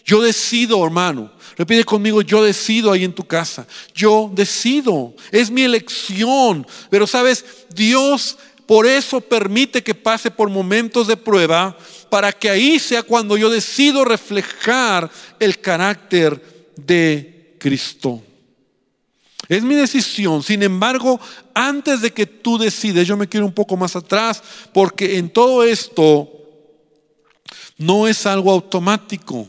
Yo 0.05 0.21
decido, 0.21 0.85
hermano. 0.85 1.33
Repite 1.57 1.85
conmigo, 1.85 2.23
yo 2.23 2.43
decido 2.43 2.91
ahí 2.91 3.05
en 3.05 3.13
tu 3.13 3.25
casa. 3.25 3.67
Yo 3.95 4.31
decido. 4.35 5.15
Es 5.31 5.51
mi 5.51 5.63
elección. 5.63 6.67
Pero 6.89 7.07
sabes, 7.07 7.45
Dios 7.75 8.39
por 8.71 8.87
eso 8.87 9.21
permite 9.21 9.83
que 9.83 9.97
pase 9.97 10.31
por 10.31 10.49
momentos 10.49 11.09
de 11.09 11.17
prueba 11.17 11.77
para 12.09 12.31
que 12.31 12.49
ahí 12.49 12.79
sea 12.79 13.03
cuando 13.03 13.37
yo 13.37 13.51
decido 13.51 14.05
reflejar 14.05 15.11
el 15.41 15.61
carácter 15.61 16.71
de 16.77 17.57
Cristo. 17.59 18.23
Es 19.49 19.65
mi 19.65 19.75
decisión. 19.75 20.45
Sin 20.45 20.63
embargo, 20.63 21.19
antes 21.53 22.01
de 22.01 22.13
que 22.13 22.27
tú 22.27 22.59
decides, 22.59 23.09
yo 23.09 23.17
me 23.17 23.29
quiero 23.29 23.45
un 23.45 23.53
poco 23.53 23.77
más 23.77 23.97
atrás, 23.97 24.41
porque 24.73 25.19
en 25.19 25.31
todo 25.31 25.65
esto 25.65 26.31
no 27.77 28.07
es 28.07 28.25
algo 28.25 28.53
automático. 28.53 29.49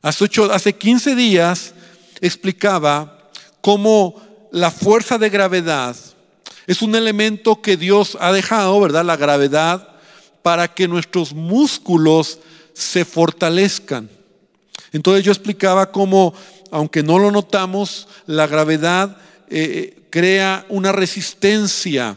Hace, 0.00 0.30
hace 0.50 0.72
15 0.72 1.14
días 1.14 1.74
explicaba 2.22 3.28
cómo 3.60 4.48
la 4.50 4.70
fuerza 4.70 5.18
de 5.18 5.28
gravedad 5.28 5.94
es 6.66 6.82
un 6.82 6.94
elemento 6.94 7.60
que 7.60 7.76
Dios 7.76 8.16
ha 8.20 8.32
dejado, 8.32 8.80
¿verdad? 8.80 9.04
La 9.04 9.16
gravedad 9.16 9.88
para 10.42 10.68
que 10.68 10.88
nuestros 10.88 11.32
músculos 11.32 12.38
se 12.72 13.04
fortalezcan. 13.04 14.08
Entonces 14.92 15.24
yo 15.24 15.32
explicaba 15.32 15.90
cómo, 15.90 16.34
aunque 16.70 17.02
no 17.02 17.18
lo 17.18 17.30
notamos, 17.30 18.08
la 18.26 18.46
gravedad 18.46 19.16
eh, 19.48 20.06
crea 20.10 20.64
una 20.68 20.92
resistencia 20.92 22.16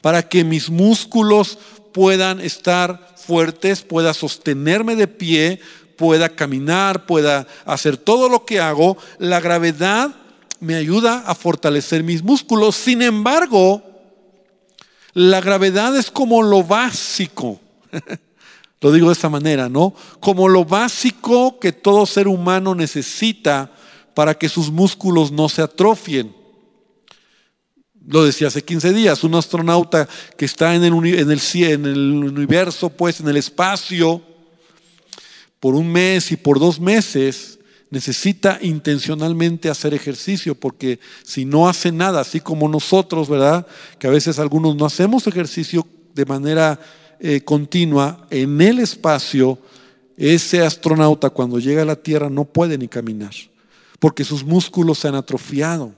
para 0.00 0.28
que 0.28 0.44
mis 0.44 0.70
músculos 0.70 1.58
puedan 1.92 2.40
estar 2.40 3.14
fuertes, 3.16 3.82
pueda 3.82 4.14
sostenerme 4.14 4.96
de 4.96 5.08
pie, 5.08 5.60
pueda 5.96 6.28
caminar, 6.28 7.06
pueda 7.06 7.46
hacer 7.64 7.96
todo 7.96 8.28
lo 8.28 8.44
que 8.44 8.60
hago. 8.60 8.96
La 9.18 9.40
gravedad 9.40 10.14
me 10.62 10.76
ayuda 10.76 11.24
a 11.26 11.34
fortalecer 11.34 12.04
mis 12.04 12.22
músculos. 12.22 12.76
Sin 12.76 13.02
embargo, 13.02 13.82
la 15.12 15.40
gravedad 15.40 15.96
es 15.96 16.08
como 16.08 16.40
lo 16.40 16.62
básico. 16.62 17.60
lo 18.80 18.92
digo 18.92 19.08
de 19.08 19.14
esta 19.14 19.28
manera, 19.28 19.68
¿no? 19.68 19.92
Como 20.20 20.48
lo 20.48 20.64
básico 20.64 21.58
que 21.58 21.72
todo 21.72 22.06
ser 22.06 22.28
humano 22.28 22.76
necesita 22.76 23.72
para 24.14 24.34
que 24.34 24.48
sus 24.48 24.70
músculos 24.70 25.32
no 25.32 25.48
se 25.48 25.62
atrofien. 25.62 26.32
Lo 28.06 28.24
decía 28.24 28.46
hace 28.46 28.62
15 28.62 28.92
días, 28.92 29.24
un 29.24 29.34
astronauta 29.34 30.08
que 30.36 30.44
está 30.44 30.76
en 30.76 30.84
el, 30.84 30.92
en 30.92 31.30
en 31.32 31.86
el 31.86 32.24
universo, 32.24 32.88
pues 32.88 33.18
en 33.18 33.28
el 33.28 33.36
espacio, 33.36 34.22
por 35.58 35.74
un 35.74 35.90
mes 35.90 36.30
y 36.30 36.36
por 36.36 36.60
dos 36.60 36.78
meses, 36.78 37.58
necesita 37.92 38.58
intencionalmente 38.62 39.68
hacer 39.68 39.92
ejercicio, 39.92 40.54
porque 40.54 40.98
si 41.24 41.44
no 41.44 41.68
hace 41.68 41.92
nada, 41.92 42.20
así 42.22 42.40
como 42.40 42.66
nosotros, 42.66 43.28
¿verdad? 43.28 43.66
Que 43.98 44.06
a 44.06 44.10
veces 44.10 44.38
algunos 44.38 44.74
no 44.76 44.86
hacemos 44.86 45.26
ejercicio 45.26 45.86
de 46.14 46.24
manera 46.24 46.80
eh, 47.20 47.42
continua 47.42 48.26
en 48.30 48.58
el 48.62 48.78
espacio, 48.78 49.58
ese 50.16 50.62
astronauta 50.62 51.28
cuando 51.28 51.58
llega 51.58 51.82
a 51.82 51.84
la 51.84 51.96
Tierra 51.96 52.30
no 52.30 52.46
puede 52.46 52.78
ni 52.78 52.88
caminar, 52.88 53.34
porque 54.00 54.24
sus 54.24 54.42
músculos 54.42 54.98
se 54.98 55.08
han 55.08 55.14
atrofiado. 55.14 55.92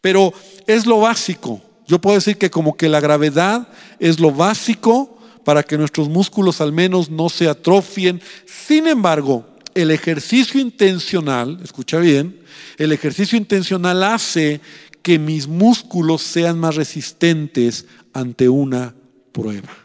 Pero 0.00 0.32
es 0.66 0.86
lo 0.86 1.00
básico. 1.00 1.60
Yo 1.86 2.00
puedo 2.00 2.16
decir 2.16 2.38
que 2.38 2.50
como 2.50 2.78
que 2.78 2.88
la 2.88 3.00
gravedad 3.00 3.68
es 3.98 4.18
lo 4.18 4.32
básico 4.32 5.18
para 5.44 5.62
que 5.62 5.76
nuestros 5.76 6.08
músculos 6.08 6.62
al 6.62 6.72
menos 6.72 7.10
no 7.10 7.28
se 7.28 7.46
atrofien. 7.46 8.22
Sin 8.46 8.86
embargo, 8.86 9.51
el 9.74 9.90
ejercicio 9.90 10.60
intencional, 10.60 11.58
escucha 11.62 11.98
bien, 11.98 12.40
el 12.78 12.92
ejercicio 12.92 13.36
intencional 13.38 14.02
hace 14.02 14.60
que 15.02 15.18
mis 15.18 15.46
músculos 15.46 16.22
sean 16.22 16.58
más 16.58 16.76
resistentes 16.76 17.86
ante 18.12 18.48
una 18.48 18.94
prueba. 19.32 19.76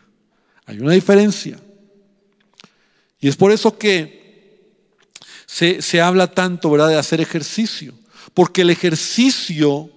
Hay 0.66 0.80
una 0.80 0.94
diferencia. 0.94 1.60
Y 3.20 3.28
es 3.28 3.36
por 3.36 3.52
eso 3.52 3.78
que 3.78 4.62
se, 5.46 5.82
se 5.82 6.02
habla 6.02 6.28
tanto, 6.28 6.70
¿verdad?, 6.70 6.90
de 6.90 6.98
hacer 6.98 7.22
ejercicio. 7.22 7.94
Porque 8.34 8.62
el 8.62 8.70
ejercicio 8.70 9.90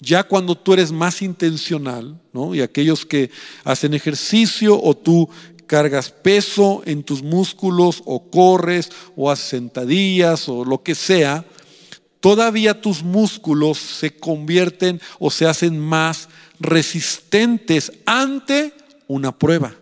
ya 0.00 0.22
cuando 0.22 0.54
tú 0.56 0.74
eres 0.74 0.92
más 0.92 1.22
intencional, 1.22 2.20
¿no? 2.32 2.54
Y 2.54 2.60
aquellos 2.60 3.04
que 3.04 3.30
hacen 3.64 3.94
ejercicio 3.94 4.80
o 4.80 4.96
tú 4.96 5.28
cargas 5.68 6.10
peso 6.10 6.82
en 6.84 7.04
tus 7.04 7.22
músculos 7.22 8.02
o 8.04 8.28
corres 8.28 8.90
o 9.14 9.30
haces 9.30 9.50
sentadillas 9.50 10.48
o 10.48 10.64
lo 10.64 10.82
que 10.82 10.96
sea, 10.96 11.44
todavía 12.18 12.80
tus 12.80 13.04
músculos 13.04 13.78
se 13.78 14.16
convierten 14.16 15.00
o 15.20 15.30
se 15.30 15.46
hacen 15.46 15.78
más 15.78 16.28
resistentes 16.58 17.92
ante 18.04 18.72
una 19.06 19.30
prueba. 19.30 19.74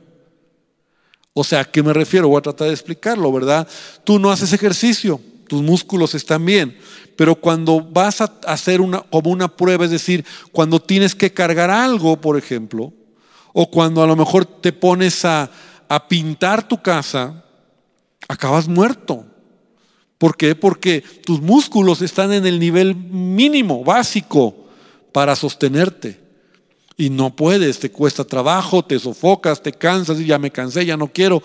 O 1.33 1.45
sea, 1.45 1.61
¿a 1.61 1.65
qué 1.65 1.83
me 1.83 1.93
refiero? 1.93 2.29
Voy 2.29 2.39
a 2.39 2.43
tratar 2.43 2.69
de 2.69 2.75
explicarlo, 2.75 3.33
¿verdad? 3.33 3.67
Tú 4.05 4.19
no 4.19 4.31
haces 4.31 4.53
ejercicio, 4.53 5.21
tus 5.49 5.63
músculos 5.63 6.15
están 6.15 6.45
bien, 6.45 6.77
pero 7.15 7.35
cuando 7.35 7.81
vas 7.81 8.21
a 8.21 8.25
hacer 8.47 8.81
una, 8.81 9.01
como 9.01 9.31
una 9.31 9.49
prueba, 9.49 9.85
es 9.85 9.91
decir, 9.91 10.25
cuando 10.53 10.81
tienes 10.81 11.15
que 11.15 11.33
cargar 11.33 11.71
algo, 11.71 12.21
por 12.21 12.37
ejemplo, 12.37 12.93
o 13.53 13.71
cuando 13.71 14.03
a 14.03 14.07
lo 14.07 14.17
mejor 14.17 14.45
te 14.45 14.73
pones 14.73 15.25
a, 15.25 15.51
a 15.89 16.09
pintar 16.09 16.67
tu 16.67 16.81
casa, 16.81 17.45
acabas 18.29 18.69
muerto. 18.69 19.25
¿Por 20.19 20.37
qué? 20.37 20.55
Porque 20.55 21.03
tus 21.25 21.41
músculos 21.41 22.01
están 22.01 22.33
en 22.33 22.47
el 22.47 22.59
nivel 22.59 22.95
mínimo, 22.97 23.85
básico, 23.85 24.67
para 25.13 25.37
sostenerte. 25.37 26.21
Y 26.97 27.11
no 27.11 27.37
puedes, 27.37 27.79
te 27.79 27.91
cuesta 27.91 28.25
trabajo, 28.25 28.83
te 28.83 28.99
sofocas, 28.99 29.63
te 29.63 29.73
cansas 29.73 30.19
y 30.19 30.27
ya 30.27 30.39
me 30.39 30.51
cansé, 30.51 30.87
ya 30.87 30.97
no 30.97 31.09
quiero. 31.13 31.43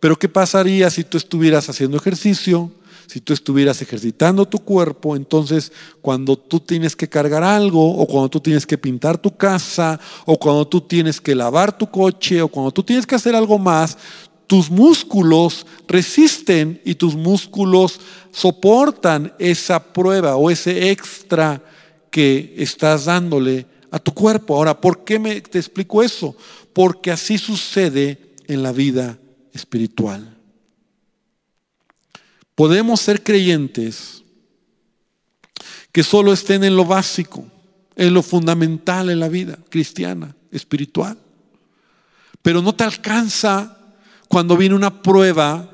Pero 0.00 0.18
¿qué 0.18 0.28
pasaría 0.28 0.90
si 0.90 1.04
tú 1.04 1.16
estuvieras 1.16 1.68
haciendo 1.68 1.96
ejercicio? 1.96 2.72
Si 3.12 3.20
tú 3.20 3.34
estuvieras 3.34 3.82
ejercitando 3.82 4.46
tu 4.46 4.58
cuerpo, 4.58 5.14
entonces 5.14 5.70
cuando 6.00 6.34
tú 6.34 6.60
tienes 6.60 6.96
que 6.96 7.10
cargar 7.10 7.44
algo, 7.44 7.94
o 7.94 8.06
cuando 8.06 8.30
tú 8.30 8.40
tienes 8.40 8.64
que 8.64 8.78
pintar 8.78 9.18
tu 9.18 9.36
casa, 9.36 10.00
o 10.24 10.38
cuando 10.38 10.66
tú 10.66 10.80
tienes 10.80 11.20
que 11.20 11.34
lavar 11.34 11.76
tu 11.76 11.90
coche, 11.90 12.40
o 12.40 12.48
cuando 12.48 12.70
tú 12.70 12.82
tienes 12.82 13.06
que 13.06 13.14
hacer 13.14 13.36
algo 13.36 13.58
más, 13.58 13.98
tus 14.46 14.70
músculos 14.70 15.66
resisten 15.86 16.80
y 16.86 16.94
tus 16.94 17.14
músculos 17.14 18.00
soportan 18.30 19.34
esa 19.38 19.92
prueba 19.92 20.36
o 20.36 20.50
ese 20.50 20.90
extra 20.90 21.62
que 22.10 22.54
estás 22.56 23.04
dándole 23.04 23.66
a 23.90 23.98
tu 23.98 24.14
cuerpo. 24.14 24.56
Ahora, 24.56 24.80
¿por 24.80 25.04
qué 25.04 25.18
me, 25.18 25.38
te 25.42 25.58
explico 25.58 26.02
eso? 26.02 26.34
Porque 26.72 27.10
así 27.10 27.36
sucede 27.36 28.36
en 28.48 28.62
la 28.62 28.72
vida 28.72 29.18
espiritual. 29.52 30.31
Podemos 32.54 33.00
ser 33.00 33.22
creyentes 33.22 34.22
que 35.90 36.02
solo 36.02 36.32
estén 36.32 36.64
en 36.64 36.76
lo 36.76 36.84
básico, 36.84 37.46
en 37.96 38.14
lo 38.14 38.22
fundamental 38.22 39.10
en 39.10 39.20
la 39.20 39.28
vida 39.28 39.58
cristiana, 39.68 40.34
espiritual. 40.50 41.18
Pero 42.40 42.62
no 42.62 42.74
te 42.74 42.84
alcanza 42.84 43.78
cuando 44.28 44.56
viene 44.56 44.74
una 44.74 45.02
prueba 45.02 45.70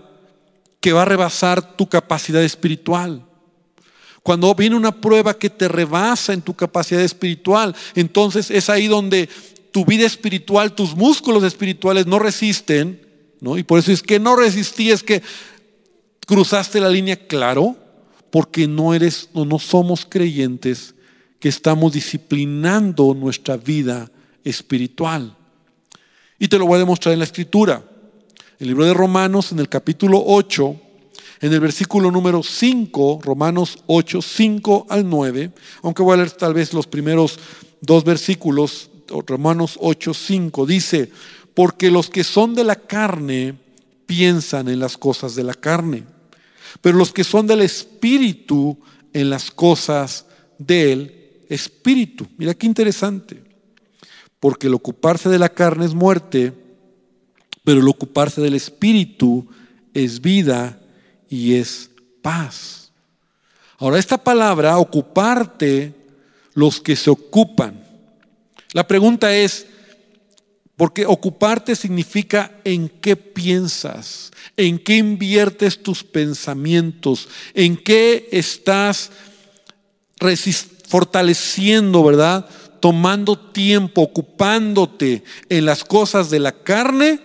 que 0.80 0.92
va 0.92 1.02
a 1.02 1.06
rebasar 1.06 1.76
tu 1.76 1.88
capacidad 1.88 2.42
espiritual. 2.42 3.24
Cuando 4.22 4.54
viene 4.54 4.76
una 4.76 5.00
prueba 5.00 5.34
que 5.34 5.48
te 5.48 5.68
rebasa 5.68 6.32
en 6.32 6.42
tu 6.42 6.54
capacidad 6.54 7.00
espiritual, 7.00 7.74
entonces 7.94 8.50
es 8.50 8.68
ahí 8.68 8.86
donde 8.86 9.28
tu 9.72 9.84
vida 9.84 10.04
espiritual, 10.04 10.74
tus 10.74 10.94
músculos 10.94 11.44
espirituales 11.44 12.06
no 12.06 12.18
resisten, 12.18 13.00
¿no? 13.40 13.56
Y 13.56 13.62
por 13.62 13.78
eso 13.78 13.92
es 13.92 14.02
que 14.02 14.18
no 14.18 14.36
resistí, 14.36 14.90
es 14.90 15.02
que 15.02 15.22
Cruzaste 16.28 16.78
la 16.78 16.90
línea 16.90 17.16
claro 17.16 17.74
porque 18.30 18.68
no 18.68 18.92
eres 18.92 19.30
o 19.32 19.46
no 19.46 19.58
somos 19.58 20.04
creyentes 20.06 20.94
que 21.40 21.48
estamos 21.48 21.94
disciplinando 21.94 23.14
nuestra 23.14 23.56
vida 23.56 24.10
espiritual. 24.44 25.34
Y 26.38 26.48
te 26.48 26.58
lo 26.58 26.66
voy 26.66 26.76
a 26.76 26.80
demostrar 26.80 27.14
en 27.14 27.20
la 27.20 27.24
escritura. 27.24 27.82
El 28.58 28.68
libro 28.68 28.84
de 28.84 28.92
Romanos 28.92 29.52
en 29.52 29.58
el 29.58 29.70
capítulo 29.70 30.22
8, 30.22 30.76
en 31.40 31.50
el 31.50 31.60
versículo 31.60 32.10
número 32.10 32.42
5, 32.42 33.20
Romanos 33.22 33.78
8, 33.86 34.20
5 34.20 34.86
al 34.90 35.08
9, 35.08 35.50
aunque 35.80 36.02
voy 36.02 36.12
a 36.12 36.16
leer 36.18 36.32
tal 36.32 36.52
vez 36.52 36.74
los 36.74 36.86
primeros 36.86 37.38
dos 37.80 38.04
versículos, 38.04 38.90
Romanos 39.26 39.78
8, 39.80 40.12
5, 40.12 40.66
dice, 40.66 41.10
porque 41.54 41.90
los 41.90 42.10
que 42.10 42.22
son 42.22 42.54
de 42.54 42.64
la 42.64 42.76
carne 42.76 43.54
piensan 44.04 44.68
en 44.68 44.78
las 44.78 44.98
cosas 44.98 45.34
de 45.34 45.44
la 45.44 45.54
carne 45.54 46.17
pero 46.80 46.98
los 46.98 47.12
que 47.12 47.24
son 47.24 47.46
del 47.46 47.60
Espíritu 47.60 48.78
en 49.12 49.30
las 49.30 49.50
cosas 49.50 50.26
del 50.58 51.42
Espíritu. 51.48 52.26
Mira 52.36 52.54
qué 52.54 52.66
interesante. 52.66 53.42
Porque 54.40 54.68
el 54.68 54.74
ocuparse 54.74 55.28
de 55.28 55.38
la 55.38 55.48
carne 55.48 55.84
es 55.84 55.94
muerte, 55.94 56.52
pero 57.64 57.80
el 57.80 57.88
ocuparse 57.88 58.40
del 58.40 58.54
Espíritu 58.54 59.48
es 59.94 60.20
vida 60.20 60.80
y 61.28 61.54
es 61.54 61.90
paz. 62.22 62.92
Ahora, 63.78 63.98
esta 63.98 64.18
palabra, 64.18 64.78
ocuparte, 64.78 65.94
los 66.54 66.80
que 66.80 66.96
se 66.96 67.10
ocupan. 67.10 67.84
La 68.72 68.86
pregunta 68.86 69.34
es, 69.34 69.67
porque 70.78 71.06
ocuparte 71.06 71.74
significa 71.74 72.60
en 72.62 72.88
qué 72.88 73.16
piensas, 73.16 74.30
en 74.56 74.78
qué 74.78 74.94
inviertes 74.94 75.82
tus 75.82 76.04
pensamientos, 76.04 77.28
en 77.52 77.76
qué 77.76 78.28
estás 78.30 79.10
fortaleciendo, 80.86 82.04
¿verdad? 82.04 82.48
Tomando 82.78 83.36
tiempo, 83.36 84.02
ocupándote 84.02 85.24
en 85.48 85.64
las 85.64 85.82
cosas 85.82 86.30
de 86.30 86.38
la 86.38 86.52
carne 86.52 87.18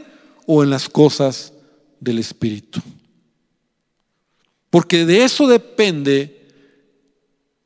o 0.47 0.63
en 0.63 0.71
las 0.71 0.89
cosas 0.89 1.53
del 1.99 2.17
espíritu. 2.17 2.81
Porque 4.71 5.05
de 5.05 5.25
eso 5.25 5.45
depende 5.45 6.49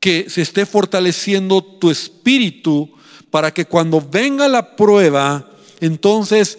que 0.00 0.28
se 0.28 0.42
esté 0.42 0.66
fortaleciendo 0.66 1.64
tu 1.64 1.90
espíritu 1.90 2.92
para 3.30 3.54
que 3.54 3.64
cuando 3.64 4.06
venga 4.06 4.48
la 4.48 4.76
prueba, 4.76 5.47
entonces 5.80 6.58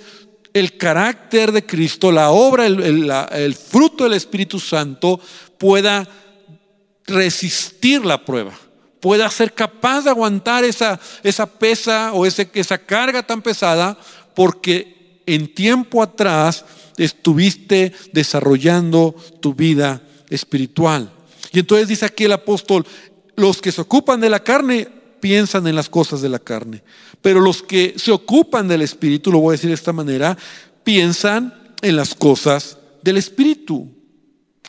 el 0.53 0.77
carácter 0.77 1.51
de 1.51 1.65
Cristo, 1.65 2.11
la 2.11 2.31
obra, 2.31 2.65
el, 2.65 3.55
fruto 3.55 4.03
del 4.03 4.13
Espíritu 4.13 4.59
Santo 4.59 5.19
pueda 5.57 6.07
resistir 7.05 8.05
la 8.05 8.23
prueba, 8.23 8.53
pueda 8.99 9.29
ser 9.29 9.53
capaz 9.53 10.03
de 10.03 10.09
aguantar 10.09 10.63
esa, 10.63 10.99
esa 11.23 11.45
pesa 11.45 12.13
o 12.13 12.25
ese, 12.25 12.49
esa 12.53 12.77
carga 12.77 13.23
tan 13.23 13.41
pesada, 13.41 13.97
porque 14.35 15.21
en 15.25 15.53
tiempo 15.53 16.01
atrás 16.01 16.65
estuviste 16.97 17.93
desarrollando 18.11 19.15
tu 19.39 19.53
vida 19.53 20.01
espiritual. 20.29 21.11
Y 21.51 21.59
entonces 21.59 21.87
dice 21.87 22.05
aquí 22.05 22.25
el 22.25 22.33
apóstol, 22.33 22.85
los 23.35 23.61
que 23.61 23.71
se 23.71 23.81
ocupan 23.81 24.19
de 24.19 24.29
la 24.29 24.43
carne 24.43 24.98
piensan 25.19 25.67
en 25.67 25.75
las 25.75 25.89
cosas 25.89 26.21
de 26.21 26.29
la 26.29 26.39
carne. 26.39 26.83
Pero 27.21 27.41
los 27.41 27.61
que 27.61 27.95
se 27.97 28.11
ocupan 28.11 28.67
del 28.67 28.81
Espíritu, 28.81 29.31
lo 29.31 29.39
voy 29.39 29.53
a 29.53 29.57
decir 29.57 29.69
de 29.69 29.75
esta 29.75 29.93
manera, 29.93 30.37
piensan 30.83 31.73
en 31.81 31.95
las 31.95 32.15
cosas 32.15 32.77
del 33.01 33.17
Espíritu. 33.17 33.87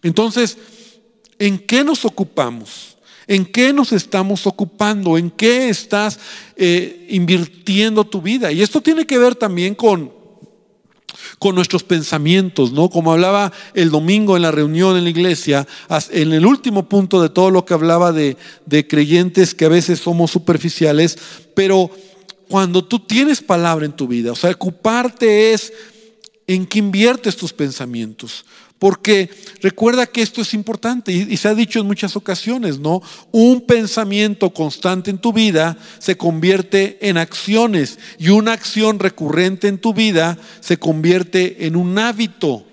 Entonces, 0.02 0.58
¿en 1.38 1.58
qué 1.58 1.84
nos 1.84 2.04
ocupamos? 2.04 2.96
¿En 3.26 3.46
qué 3.46 3.72
nos 3.72 3.92
estamos 3.92 4.46
ocupando? 4.46 5.16
¿En 5.16 5.30
qué 5.30 5.68
estás 5.68 6.18
eh, 6.56 7.06
invirtiendo 7.10 8.04
tu 8.04 8.20
vida? 8.20 8.50
Y 8.50 8.62
esto 8.62 8.80
tiene 8.80 9.06
que 9.06 9.18
ver 9.18 9.36
también 9.36 9.74
con 9.74 10.19
con 11.38 11.54
nuestros 11.54 11.82
pensamientos, 11.84 12.72
¿no? 12.72 12.90
Como 12.90 13.12
hablaba 13.12 13.52
el 13.74 13.90
domingo 13.90 14.36
en 14.36 14.42
la 14.42 14.50
reunión 14.50 14.96
en 14.96 15.04
la 15.04 15.10
iglesia, 15.10 15.66
en 16.10 16.32
el 16.32 16.46
último 16.46 16.88
punto 16.88 17.22
de 17.22 17.28
todo 17.28 17.50
lo 17.50 17.64
que 17.64 17.74
hablaba 17.74 18.12
de, 18.12 18.36
creyentes 18.88 19.54
que 19.54 19.66
a 19.66 19.68
veces 19.68 20.00
somos 20.00 20.30
superficiales, 20.30 21.18
pero 21.54 21.90
cuando 22.48 22.84
tú 22.84 22.98
tienes 22.98 23.40
palabra 23.40 23.86
en 23.86 23.92
tu 23.92 24.08
vida, 24.08 24.32
o 24.32 24.36
sea, 24.36 24.50
ocuparte 24.50 25.52
es 25.52 25.72
en 26.46 26.66
qué 26.66 26.80
inviertes 26.80 27.36
tus 27.36 27.52
pensamientos. 27.52 28.44
Porque 28.80 29.28
recuerda 29.60 30.06
que 30.06 30.22
esto 30.22 30.40
es 30.40 30.54
importante 30.54 31.12
y, 31.12 31.36
se 31.36 31.48
ha 31.48 31.54
dicho 31.54 31.80
en 31.80 31.86
muchas 31.86 32.16
ocasiones, 32.16 32.78
¿no? 32.78 33.02
Un 33.30 33.60
pensamiento 33.60 34.54
constante 34.54 35.10
en 35.10 35.18
tu 35.18 35.34
vida 35.34 35.76
se 35.98 36.16
convierte 36.16 36.96
en 37.02 37.18
acciones 37.18 37.98
y 38.18 38.30
una 38.30 38.54
acción 38.54 38.98
recurrente 38.98 39.68
en 39.68 39.76
tu 39.76 39.92
vida 39.92 40.38
se 40.60 40.78
convierte 40.78 41.66
en 41.66 41.76
un 41.76 41.98
hábito 41.98 42.64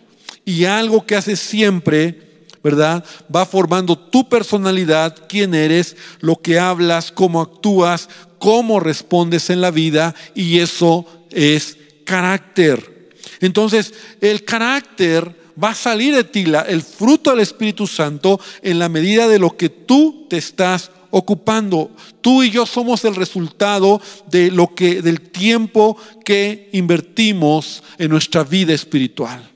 y 0.46 0.64
algo 0.64 1.06
que 1.06 1.18
haces 1.18 1.42
siempre, 1.42 2.46
¿verdad? 2.64 3.04
Va 3.36 3.46
formando 3.46 3.98
tu 3.98 4.30
personalidad, 4.30 5.14
quién 5.28 5.54
eres, 5.54 5.98
lo 6.22 6.38
que 6.38 6.58
hablas, 6.58 7.12
cómo 7.12 7.42
actúas, 7.42 8.08
cómo 8.40 8.80
respondes 8.80 9.50
en 9.50 9.60
la 9.60 9.72
vida 9.72 10.16
y 10.34 10.60
eso 10.60 11.06
es 11.32 11.78
carácter. 12.06 13.10
Entonces, 13.42 13.94
el 14.22 14.46
carácter 14.46 15.47
va 15.62 15.70
a 15.70 15.76
salir 15.76 16.16
de 16.16 16.24
ti 16.24 16.46
el 16.68 16.82
fruto 16.82 17.32
del 17.32 17.40
Espíritu 17.40 17.88
Santo 17.88 18.40
en 18.62 18.80
la 18.80 18.90
medida 18.90 19.28
de 19.28 19.40
lo 19.40 19.58
que 19.58 19.70
tú 19.70 20.28
te 20.30 20.38
estás 20.38 20.92
ocupando. 21.10 21.92
Tú 22.22 22.44
y 22.44 22.52
yo 22.52 22.66
somos 22.66 23.04
el 23.06 23.16
resultado 23.16 24.02
de 24.30 24.52
lo 24.52 24.74
que 24.76 25.02
del 25.02 25.22
tiempo 25.22 25.98
que 26.24 26.70
invertimos 26.74 27.84
en 27.98 28.10
nuestra 28.12 28.44
vida 28.44 28.74
espiritual. 28.74 29.52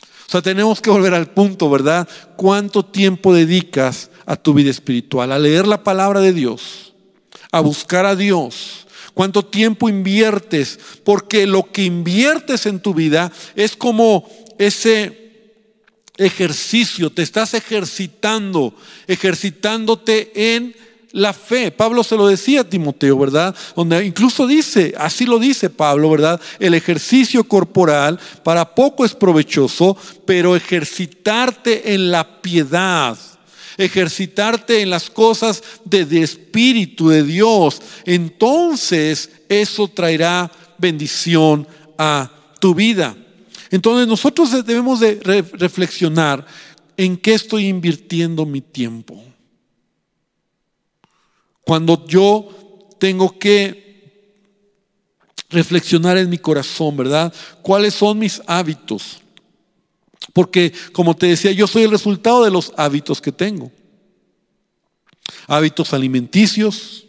O 0.00 0.30
sea, 0.30 0.42
tenemos 0.42 0.80
que 0.80 0.90
volver 0.90 1.14
al 1.14 1.30
punto, 1.30 1.70
¿verdad? 1.70 2.08
¿Cuánto 2.36 2.84
tiempo 2.84 3.32
dedicas 3.32 4.10
a 4.24 4.34
tu 4.34 4.54
vida 4.54 4.70
espiritual? 4.70 5.30
A 5.30 5.38
leer 5.38 5.68
la 5.68 5.84
palabra 5.84 6.20
de 6.20 6.32
Dios, 6.32 6.94
a 7.52 7.60
buscar 7.60 8.06
a 8.06 8.16
Dios. 8.16 8.86
¿Cuánto 9.14 9.44
tiempo 9.44 9.88
inviertes? 9.88 10.78
Porque 11.04 11.46
lo 11.46 11.70
que 11.70 11.84
inviertes 11.84 12.66
en 12.66 12.80
tu 12.80 12.92
vida 12.92 13.32
es 13.54 13.76
como 13.76 14.28
ese 14.58 15.25
ejercicio, 16.16 17.10
te 17.10 17.22
estás 17.22 17.54
ejercitando, 17.54 18.74
ejercitándote 19.06 20.54
en 20.54 20.74
la 21.12 21.32
fe. 21.32 21.70
Pablo 21.70 22.04
se 22.04 22.16
lo 22.16 22.26
decía 22.26 22.60
a 22.60 22.68
Timoteo, 22.68 23.18
¿verdad? 23.18 23.54
Donde 23.74 24.04
incluso 24.04 24.46
dice, 24.46 24.94
así 24.98 25.24
lo 25.24 25.38
dice 25.38 25.70
Pablo, 25.70 26.10
¿verdad? 26.10 26.40
El 26.58 26.74
ejercicio 26.74 27.44
corporal 27.44 28.20
para 28.42 28.74
poco 28.74 29.04
es 29.04 29.14
provechoso, 29.14 29.96
pero 30.26 30.54
ejercitarte 30.54 31.94
en 31.94 32.10
la 32.10 32.42
piedad, 32.42 33.16
ejercitarte 33.78 34.82
en 34.82 34.90
las 34.90 35.08
cosas 35.08 35.62
de, 35.84 36.22
espíritu 36.22 37.08
de 37.08 37.22
Dios, 37.22 37.80
entonces 38.04 39.30
eso 39.48 39.88
traerá 39.88 40.50
bendición 40.78 41.66
a 41.96 42.30
tu 42.60 42.74
vida. 42.74 43.16
Entonces 43.70 44.06
nosotros 44.06 44.50
debemos 44.64 45.00
de 45.00 45.20
reflexionar 45.54 46.46
en 46.96 47.16
qué 47.16 47.34
estoy 47.34 47.66
invirtiendo 47.66 48.46
mi 48.46 48.60
tiempo. 48.60 49.22
Cuando 51.64 52.06
yo 52.06 52.48
tengo 52.98 53.38
que 53.38 53.86
reflexionar 55.50 56.16
en 56.16 56.30
mi 56.30 56.38
corazón, 56.38 56.96
¿verdad? 56.96 57.32
¿Cuáles 57.62 57.94
son 57.94 58.18
mis 58.18 58.40
hábitos? 58.46 59.20
Porque, 60.32 60.72
como 60.92 61.16
te 61.16 61.26
decía, 61.26 61.52
yo 61.52 61.66
soy 61.66 61.84
el 61.84 61.90
resultado 61.90 62.44
de 62.44 62.50
los 62.50 62.72
hábitos 62.76 63.20
que 63.20 63.32
tengo. 63.32 63.72
Hábitos 65.46 65.92
alimenticios, 65.92 67.06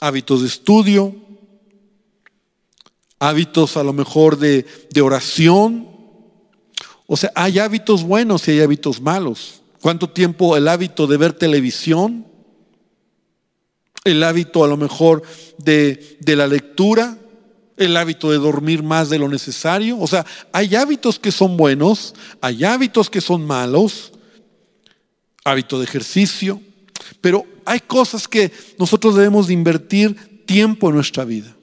hábitos 0.00 0.42
de 0.42 0.48
estudio, 0.48 1.14
hábitos 3.18 3.76
a 3.76 3.82
lo 3.82 3.92
mejor 3.92 4.38
de, 4.38 4.64
oración. 5.02 5.88
O 7.06 7.16
sea, 7.16 7.32
hay 7.34 7.58
hábitos 7.58 8.02
buenos 8.04 8.46
y 8.48 8.52
hay 8.52 8.60
hábitos 8.60 9.00
malos. 9.00 9.62
¿Cuánto 9.80 10.10
tiempo 10.10 10.56
el 10.56 10.68
hábito 10.68 11.06
de 11.06 11.16
ver 11.16 11.32
televisión? 11.32 12.26
El 14.04 14.22
hábito 14.22 14.64
a 14.64 14.68
lo 14.68 14.76
mejor 14.76 15.22
de, 15.58 16.18
de 16.20 16.36
la 16.36 16.46
lectura, 16.46 17.18
el 17.76 17.96
hábito 17.96 18.30
de 18.30 18.38
dormir 18.38 18.82
más 18.82 19.08
de 19.10 19.18
lo 19.18 19.28
necesario. 19.28 19.98
O 19.98 20.06
sea, 20.06 20.26
hay 20.52 20.74
hábitos 20.74 21.18
que 21.18 21.32
son 21.32 21.56
buenos, 21.56 22.14
hay 22.40 22.64
hábitos 22.64 23.08
que 23.10 23.20
son 23.20 23.46
malos, 23.46 24.12
hábito 25.44 25.78
de 25.78 25.84
ejercicio, 25.84 26.60
pero 27.20 27.46
hay 27.64 27.80
cosas 27.80 28.28
que 28.28 28.52
nosotros 28.78 29.14
debemos 29.14 29.46
de 29.46 29.54
invertir 29.54 30.44
tiempo 30.46 30.88
en 30.88 30.96
nuestra 30.96 31.24
vida. 31.24 31.57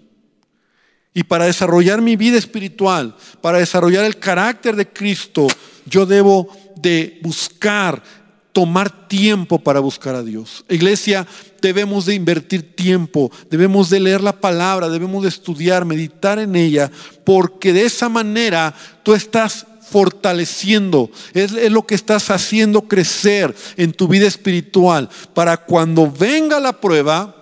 Y 1.15 1.23
para 1.23 1.45
desarrollar 1.45 2.01
mi 2.01 2.17
vida 2.17 2.37
espiritual, 2.37 3.15
para 3.41 3.57
desarrollar 3.57 4.03
el 4.03 4.19
carácter 4.19 4.75
de 4.75 4.89
Cristo, 4.89 5.47
yo 5.85 6.05
debo 6.05 6.49
de 6.75 7.19
buscar, 7.23 8.03
tomar 8.51 9.07
tiempo 9.07 9.57
para 9.57 9.79
buscar 9.79 10.13
a 10.13 10.23
Dios. 10.23 10.65
Iglesia, 10.69 11.25
debemos 11.61 12.05
de 12.05 12.15
invertir 12.15 12.75
tiempo, 12.75 13.31
debemos 13.49 13.89
de 13.89 14.01
leer 14.01 14.21
la 14.21 14.39
palabra, 14.39 14.89
debemos 14.89 15.23
de 15.23 15.29
estudiar, 15.29 15.85
meditar 15.85 16.37
en 16.37 16.53
ella, 16.55 16.91
porque 17.23 17.71
de 17.71 17.85
esa 17.85 18.09
manera 18.09 18.73
tú 19.03 19.13
estás 19.13 19.65
fortaleciendo, 19.89 21.09
es, 21.33 21.53
es, 21.53 21.71
lo 21.71 21.85
que 21.85 21.95
estás 21.95 22.29
haciendo 22.29 22.81
crecer 22.81 23.55
en 23.77 23.93
tu 23.93 24.07
vida 24.07 24.27
espiritual, 24.27 25.09
para 25.33 25.57
cuando 25.57 26.11
venga 26.11 26.59
la 26.59 26.81
prueba, 26.81 27.34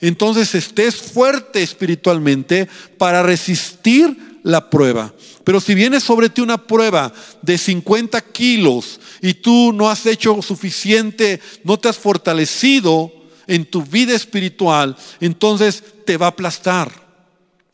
entonces 0.00 0.54
estés 0.54 0.96
fuerte 0.96 1.62
espiritualmente 1.62 2.68
para 2.98 3.22
resistir 3.22 4.38
la 4.42 4.70
prueba. 4.70 5.12
Pero 5.44 5.60
si 5.60 5.74
viene 5.74 6.00
sobre 6.00 6.28
ti 6.28 6.40
una 6.40 6.58
prueba 6.58 7.12
de 7.42 7.58
50 7.58 8.20
kilos 8.20 9.00
y 9.20 9.34
tú 9.34 9.72
no 9.72 9.90
has 9.90 10.06
hecho 10.06 10.40
suficiente, 10.42 11.40
no 11.64 11.78
te 11.78 11.88
has 11.88 11.98
fortalecido 11.98 13.12
en 13.46 13.64
tu 13.64 13.82
vida 13.82 14.14
espiritual, 14.14 14.96
entonces 15.20 15.82
te 16.06 16.16
va 16.16 16.26
a 16.26 16.30
aplastar, 16.30 16.90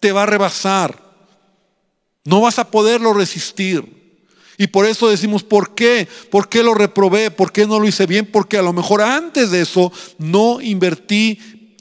te 0.00 0.12
va 0.12 0.22
a 0.22 0.26
rebasar. 0.26 1.04
No 2.24 2.40
vas 2.40 2.58
a 2.58 2.70
poderlo 2.70 3.14
resistir. 3.14 3.96
Y 4.58 4.68
por 4.68 4.86
eso 4.86 5.08
decimos, 5.08 5.42
¿por 5.42 5.74
qué? 5.74 6.08
¿Por 6.30 6.48
qué 6.48 6.62
lo 6.62 6.74
reprobé? 6.74 7.30
¿Por 7.30 7.52
qué 7.52 7.66
no 7.66 7.78
lo 7.78 7.86
hice 7.86 8.06
bien? 8.06 8.26
Porque 8.26 8.56
a 8.56 8.62
lo 8.62 8.72
mejor 8.72 9.02
antes 9.02 9.50
de 9.50 9.60
eso 9.60 9.92
no 10.18 10.60
invertí 10.60 11.38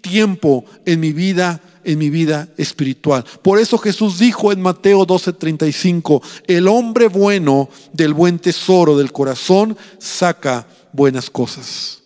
tiempo 0.10 0.66
en 0.86 1.00
mi 1.00 1.14
vida 1.14 1.62
en 1.86 2.00
mi 2.00 2.10
vida 2.10 2.50
espiritual. 2.58 3.24
Por 3.44 3.60
eso 3.60 3.78
Jesús 3.78 4.18
dijo 4.18 4.52
en 4.52 4.60
Mateo 4.62 5.06
12:35, 5.06 6.22
el 6.48 6.68
hombre 6.68 7.08
bueno 7.08 7.70
del 7.94 8.14
buen 8.14 8.40
tesoro 8.40 8.98
del 8.98 9.12
corazón 9.12 9.78
saca 10.00 10.68
buenas 10.92 11.30
cosas. 11.30 12.02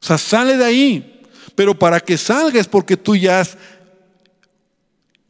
O 0.00 0.06
sea, 0.06 0.16
sale 0.16 0.56
de 0.56 0.64
ahí, 0.64 1.22
pero 1.56 1.76
para 1.76 1.98
que 1.98 2.16
salga 2.16 2.60
es 2.60 2.68
porque 2.68 2.96
tú 2.96 3.16
ya 3.16 3.40
has 3.40 3.58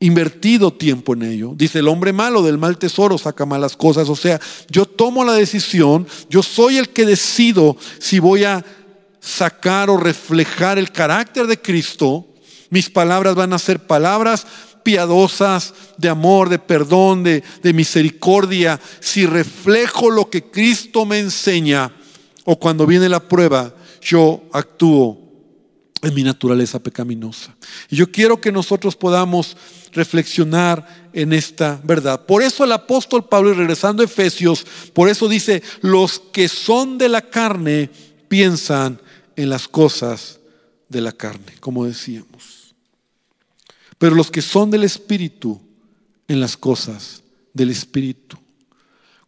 invertido 0.00 0.72
tiempo 0.72 1.14
en 1.14 1.22
ello. 1.22 1.52
Dice, 1.56 1.80
el 1.80 1.88
hombre 1.88 2.12
malo 2.12 2.42
del 2.42 2.58
mal 2.58 2.78
tesoro 2.78 3.18
saca 3.18 3.46
malas 3.46 3.76
cosas. 3.76 4.08
O 4.08 4.16
sea, 4.16 4.40
yo 4.70 4.84
tomo 4.84 5.24
la 5.24 5.32
decisión, 5.32 6.06
yo 6.28 6.42
soy 6.42 6.76
el 6.76 6.90
que 6.90 7.06
decido 7.06 7.76
si 7.98 8.18
voy 8.18 8.44
a 8.44 8.64
sacar 9.28 9.90
o 9.90 9.98
reflejar 9.98 10.78
el 10.78 10.90
carácter 10.90 11.46
de 11.46 11.60
Cristo, 11.60 12.26
mis 12.70 12.88
palabras 12.88 13.34
van 13.34 13.52
a 13.52 13.58
ser 13.58 13.86
palabras 13.86 14.46
piadosas, 14.82 15.74
de 15.98 16.08
amor, 16.08 16.48
de 16.48 16.58
perdón, 16.58 17.22
de, 17.22 17.42
misericordia. 17.74 18.80
Si 19.00 19.26
reflejo 19.26 20.10
lo 20.10 20.30
que 20.30 20.44
Cristo 20.44 21.04
me 21.04 21.18
enseña, 21.18 21.92
o 22.44 22.58
cuando 22.58 22.86
viene 22.86 23.08
la 23.08 23.20
prueba, 23.20 23.74
yo 24.00 24.44
actúo 24.52 25.18
en 26.00 26.14
mi 26.14 26.22
naturaleza 26.22 26.78
pecaminosa. 26.78 27.54
Y 27.90 27.96
yo 27.96 28.10
quiero 28.10 28.40
que 28.40 28.52
nosotros 28.52 28.96
podamos 28.96 29.56
reflexionar 29.92 31.10
en 31.12 31.34
esta 31.34 31.80
verdad. 31.84 32.24
Por 32.24 32.42
eso 32.42 32.64
el 32.64 32.72
apóstol 32.72 33.26
Pablo, 33.26 33.50
y 33.50 33.54
regresando 33.54 34.02
a 34.02 34.06
Efesios, 34.06 34.64
por 34.94 35.10
eso 35.10 35.28
dice, 35.28 35.62
los 35.82 36.18
que 36.32 36.48
son 36.48 36.96
de 36.96 37.10
la 37.10 37.20
carne 37.20 37.90
piensan 38.28 39.00
en 39.38 39.48
las 39.48 39.68
cosas 39.68 40.40
de 40.88 41.00
la 41.00 41.12
carne, 41.12 41.54
como 41.60 41.84
decíamos. 41.84 42.74
Pero 43.96 44.16
los 44.16 44.32
que 44.32 44.42
son 44.42 44.68
del 44.68 44.82
Espíritu, 44.82 45.60
en 46.26 46.40
las 46.40 46.56
cosas 46.56 47.22
del 47.54 47.70
Espíritu. 47.70 48.36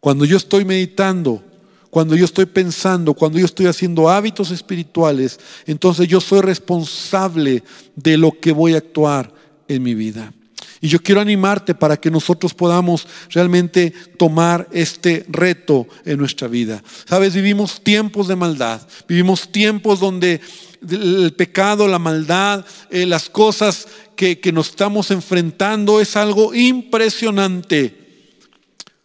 Cuando 0.01 0.25
yo 0.25 0.35
estoy 0.35 0.65
meditando, 0.65 1.41
cuando 1.89 2.17
yo 2.17 2.25
estoy 2.25 2.45
pensando, 2.45 3.13
cuando 3.13 3.39
yo 3.39 3.45
estoy 3.45 3.67
haciendo 3.67 4.09
hábitos 4.09 4.51
espirituales, 4.51 5.39
entonces 5.65 6.09
yo 6.09 6.19
soy 6.19 6.41
responsable 6.41 7.63
de 7.95 8.17
lo 8.17 8.37
que 8.37 8.51
voy 8.51 8.73
a 8.73 8.79
actuar 8.79 9.33
en 9.69 9.81
mi 9.81 9.95
vida. 9.95 10.33
Y 10.81 10.87
yo 10.87 10.99
quiero 10.99 11.21
animarte 11.21 11.75
para 11.75 11.95
que 11.97 12.09
nosotros 12.09 12.55
podamos 12.55 13.07
realmente 13.29 13.93
tomar 14.17 14.67
este 14.71 15.25
reto 15.29 15.87
en 16.05 16.17
nuestra 16.17 16.47
vida. 16.47 16.83
Sabes, 17.07 17.35
vivimos 17.35 17.83
tiempos 17.83 18.27
de 18.27 18.35
maldad, 18.35 18.81
vivimos 19.07 19.51
tiempos 19.51 19.99
donde 19.99 20.41
el 20.89 21.33
pecado, 21.37 21.87
la 21.87 21.99
maldad, 21.99 22.65
eh, 22.89 23.05
las 23.05 23.29
cosas 23.29 23.87
que, 24.15 24.39
que 24.39 24.51
nos 24.51 24.69
estamos 24.69 25.11
enfrentando 25.11 26.01
es 26.01 26.15
algo 26.15 26.55
impresionante. 26.55 28.01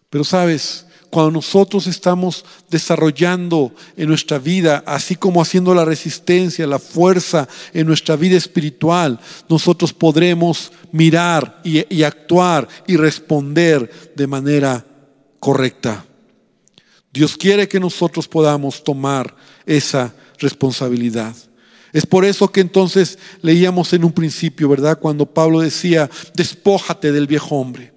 Pero 0.08 0.24
sabes, 0.24 0.85
cuando 1.10 1.32
nosotros 1.32 1.86
estamos 1.86 2.44
desarrollando 2.68 3.72
en 3.96 4.08
nuestra 4.08 4.38
vida, 4.38 4.82
así 4.86 5.16
como 5.16 5.40
haciendo 5.40 5.74
la 5.74 5.84
resistencia, 5.84 6.66
la 6.66 6.78
fuerza 6.78 7.48
en 7.72 7.86
nuestra 7.86 8.16
vida 8.16 8.36
espiritual, 8.36 9.18
nosotros 9.48 9.92
podremos 9.92 10.72
mirar 10.92 11.60
y, 11.64 12.02
actuar 12.02 12.68
y 12.86 12.96
responder 12.96 14.12
de 14.14 14.26
manera 14.26 14.84
correcta. 15.40 16.04
Dios 17.12 17.36
quiere 17.36 17.68
que 17.68 17.80
nosotros 17.80 18.28
podamos 18.28 18.84
tomar 18.84 19.34
esa 19.64 20.14
responsabilidad. 20.38 21.34
Es 21.92 22.04
por 22.04 22.26
eso 22.26 22.52
que 22.52 22.60
entonces 22.60 23.18
leíamos 23.40 23.92
en 23.94 24.04
un 24.04 24.12
principio, 24.12 24.68
¿verdad? 24.68 24.98
Cuando 24.98 25.24
Pablo 25.24 25.60
decía, 25.60 26.10
despójate 26.34 27.10
del 27.10 27.26
viejo 27.26 27.56
hombre, 27.56 27.94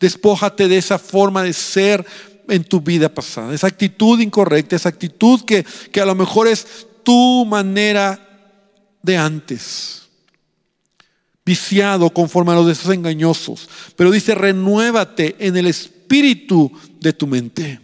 despójate 0.00 0.66
de 0.66 0.78
esa 0.78 0.98
forma 0.98 1.44
de 1.44 1.52
ser 1.52 2.04
en 2.48 2.64
tu 2.64 2.80
vida 2.80 3.08
pasada, 3.08 3.54
esa 3.54 3.66
actitud 3.66 4.20
incorrecta, 4.20 4.76
esa 4.76 4.88
actitud 4.88 5.40
que, 5.44 5.64
que 5.92 6.00
a 6.00 6.06
lo 6.06 6.14
mejor 6.14 6.48
es 6.48 6.86
tu 7.02 7.44
manera 7.46 8.20
de 9.02 9.16
antes, 9.16 10.02
viciado 11.44 12.10
conforme 12.10 12.52
a 12.52 12.56
los 12.56 12.66
deseos 12.66 12.94
engañosos. 12.94 13.68
Pero 13.94 14.10
dice, 14.10 14.34
renuévate 14.34 15.36
en 15.38 15.56
el 15.56 15.66
espíritu 15.66 16.72
de 17.00 17.12
tu 17.12 17.26
mente. 17.26 17.80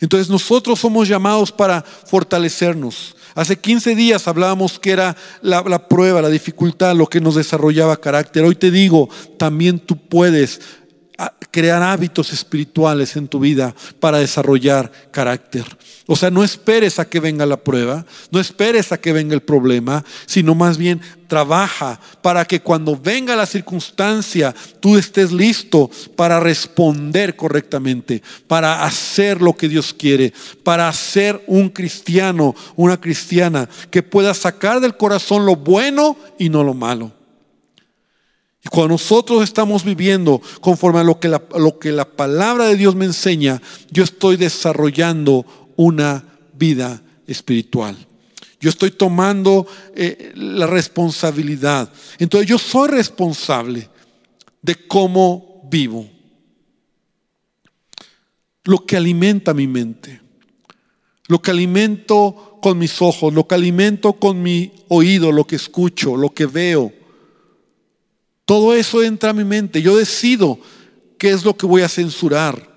Entonces 0.00 0.28
nosotros 0.28 0.80
somos 0.80 1.08
llamados 1.08 1.52
para 1.52 1.82
fortalecernos. 1.82 3.16
Hace 3.34 3.58
15 3.58 3.94
días 3.94 4.28
hablábamos 4.28 4.78
que 4.78 4.92
era 4.92 5.16
la, 5.42 5.88
prueba, 5.88 6.22
la 6.22 6.28
dificultad, 6.28 6.94
lo 6.94 7.06
que 7.06 7.20
nos 7.20 7.34
desarrollaba 7.34 8.00
carácter. 8.00 8.44
Hoy 8.44 8.54
te 8.54 8.70
digo, 8.70 9.08
también 9.38 9.78
tú 9.78 9.96
puedes 9.96 10.60
crear 11.50 11.82
hábitos 11.82 12.32
espirituales 12.32 13.16
en 13.16 13.28
tu 13.28 13.38
vida 13.38 13.74
para 14.00 14.18
desarrollar 14.18 14.90
carácter. 15.12 15.64
O 16.06 16.16
sea, 16.16 16.30
no 16.30 16.44
esperes 16.44 16.98
a 16.98 17.08
que 17.08 17.20
venga 17.20 17.46
la 17.46 17.56
prueba, 17.56 18.04
no 18.30 18.40
esperes 18.40 18.92
a 18.92 18.98
que 18.98 19.12
venga 19.12 19.34
el 19.34 19.40
problema, 19.40 20.04
sino 20.26 20.54
más 20.54 20.76
bien 20.76 21.00
trabaja 21.28 21.98
para 22.20 22.44
que 22.44 22.60
cuando 22.60 22.96
venga 22.96 23.36
la 23.36 23.46
circunstancia 23.46 24.54
tú 24.80 24.98
estés 24.98 25.32
listo 25.32 25.90
para 26.16 26.40
responder 26.40 27.36
correctamente, 27.36 28.22
para 28.46 28.84
hacer 28.84 29.40
lo 29.40 29.56
que 29.56 29.68
Dios 29.68 29.94
quiere, 29.94 30.34
para 30.62 30.92
ser 30.92 31.42
un 31.46 31.70
cristiano, 31.70 32.54
una 32.76 33.00
cristiana 33.00 33.68
que 33.90 34.02
pueda 34.02 34.34
sacar 34.34 34.80
del 34.80 34.96
corazón 34.96 35.46
lo 35.46 35.56
bueno 35.56 36.16
y 36.38 36.50
no 36.50 36.64
lo 36.64 36.74
malo. 36.74 37.23
Y 38.64 38.68
cuando 38.70 38.94
nosotros 38.94 39.44
estamos 39.44 39.84
viviendo 39.84 40.40
conforme 40.60 41.00
a 41.00 41.04
lo 41.04 41.20
que, 41.20 41.28
la, 41.28 41.42
lo 41.58 41.78
que 41.78 41.92
la 41.92 42.06
palabra 42.06 42.66
de 42.66 42.76
Dios 42.76 42.94
me 42.94 43.04
enseña, 43.04 43.60
yo 43.90 44.04
estoy 44.04 44.36
desarrollando 44.36 45.44
una 45.76 46.24
vida 46.54 47.02
espiritual. 47.26 47.96
Yo 48.60 48.70
estoy 48.70 48.92
tomando 48.92 49.66
eh, 49.94 50.32
la 50.34 50.66
responsabilidad. 50.66 51.92
Entonces 52.18 52.48
yo 52.48 52.58
soy 52.58 52.88
responsable 52.88 53.90
de 54.62 54.74
cómo 54.86 55.68
vivo. 55.70 56.08
Lo 58.64 58.86
que 58.86 58.96
alimenta 58.96 59.52
mi 59.52 59.66
mente, 59.66 60.22
lo 61.26 61.42
que 61.42 61.50
alimento 61.50 62.58
con 62.62 62.78
mis 62.78 63.02
ojos, 63.02 63.34
lo 63.34 63.46
que 63.46 63.56
alimento 63.56 64.14
con 64.14 64.42
mi 64.42 64.72
oído, 64.88 65.30
lo 65.32 65.46
que 65.46 65.56
escucho, 65.56 66.16
lo 66.16 66.30
que 66.30 66.46
veo 66.46 67.03
todo 68.44 68.74
eso 68.74 69.02
entra 69.02 69.30
a 69.30 69.34
mi 69.34 69.44
mente. 69.44 69.82
Yo 69.82 69.96
decido 69.96 70.58
qué 71.18 71.30
es 71.30 71.44
lo 71.44 71.56
que 71.56 71.66
voy 71.66 71.82
a 71.82 71.88
censurar. 71.88 72.74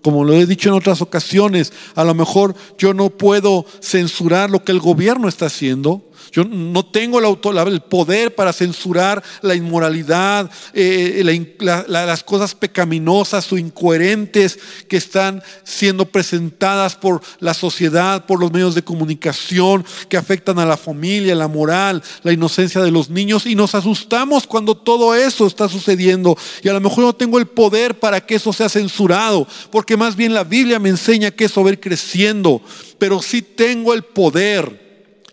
Como 0.00 0.24
lo 0.24 0.32
he 0.32 0.46
dicho 0.46 0.68
en 0.68 0.76
otras 0.76 1.02
ocasiones, 1.02 1.72
a 1.96 2.04
lo 2.04 2.14
mejor 2.14 2.54
yo 2.78 2.94
no 2.94 3.10
puedo 3.10 3.66
censurar 3.80 4.48
lo 4.48 4.64
que 4.64 4.70
el 4.70 4.78
gobierno 4.78 5.28
está 5.28 5.46
haciendo, 5.46 6.11
yo 6.30 6.44
no 6.44 6.84
tengo 6.84 7.18
el, 7.18 7.80
poder 7.82 8.34
para 8.34 8.52
censurar 8.52 9.22
la 9.40 9.54
inmoralidad, 9.54 10.50
eh, 10.72 11.22
las 11.58 12.22
cosas 12.22 12.54
pecaminosas 12.54 13.52
o 13.52 13.58
incoherentes 13.58 14.58
que 14.88 14.96
están 14.96 15.42
siendo 15.64 16.06
presentadas 16.06 16.94
por 16.94 17.20
la 17.40 17.54
sociedad, 17.54 18.26
por 18.26 18.40
los 18.40 18.52
medios 18.52 18.74
de 18.74 18.82
comunicación, 18.82 19.84
que 20.08 20.16
afectan 20.16 20.58
a 20.58 20.66
la 20.66 20.76
familia, 20.76 21.34
la 21.34 21.48
moral, 21.48 22.02
la 22.22 22.32
inocencia 22.32 22.80
de 22.82 22.90
los 22.90 23.10
niños. 23.10 23.46
Y 23.46 23.54
nos 23.54 23.74
asustamos 23.74 24.46
cuando 24.46 24.76
todo 24.76 25.14
eso 25.14 25.46
está 25.46 25.68
sucediendo. 25.68 26.36
Y 26.62 26.68
a 26.68 26.72
lo 26.72 26.80
mejor 26.80 27.04
no 27.04 27.12
tengo 27.14 27.38
el 27.38 27.46
poder 27.46 27.98
para 27.98 28.24
que 28.24 28.36
eso 28.36 28.52
sea 28.52 28.68
censurado, 28.68 29.46
porque 29.70 29.96
más 29.96 30.16
bien 30.16 30.34
la 30.34 30.44
Biblia 30.44 30.78
me 30.78 30.88
enseña 30.88 31.30
que 31.30 31.44
eso 31.44 31.62
va 31.62 31.70
a 31.70 31.72
ir 31.72 31.80
creciendo. 31.80 32.62
Pero 32.98 33.20
sí 33.20 33.42
tengo 33.42 33.94
el 33.94 34.02
poder 34.02 34.81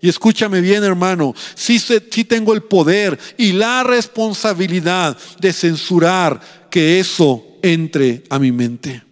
y 0.01 0.09
escúchame 0.09 0.62
bien, 0.62 0.83
hermano, 0.83 1.33
sí, 1.55 1.79
tengo 2.25 2.53
el 2.53 2.63
poder 2.63 3.19
y 3.38 3.51
la 3.51 3.83
responsabilidad 3.83 5.17
de 5.39 5.51
censurar 5.51 6.39
que 6.69 6.99
eso 6.99 7.45
entre 7.62 8.23
a 8.29 8.39
mi 8.39 8.51
mente, 8.51 9.03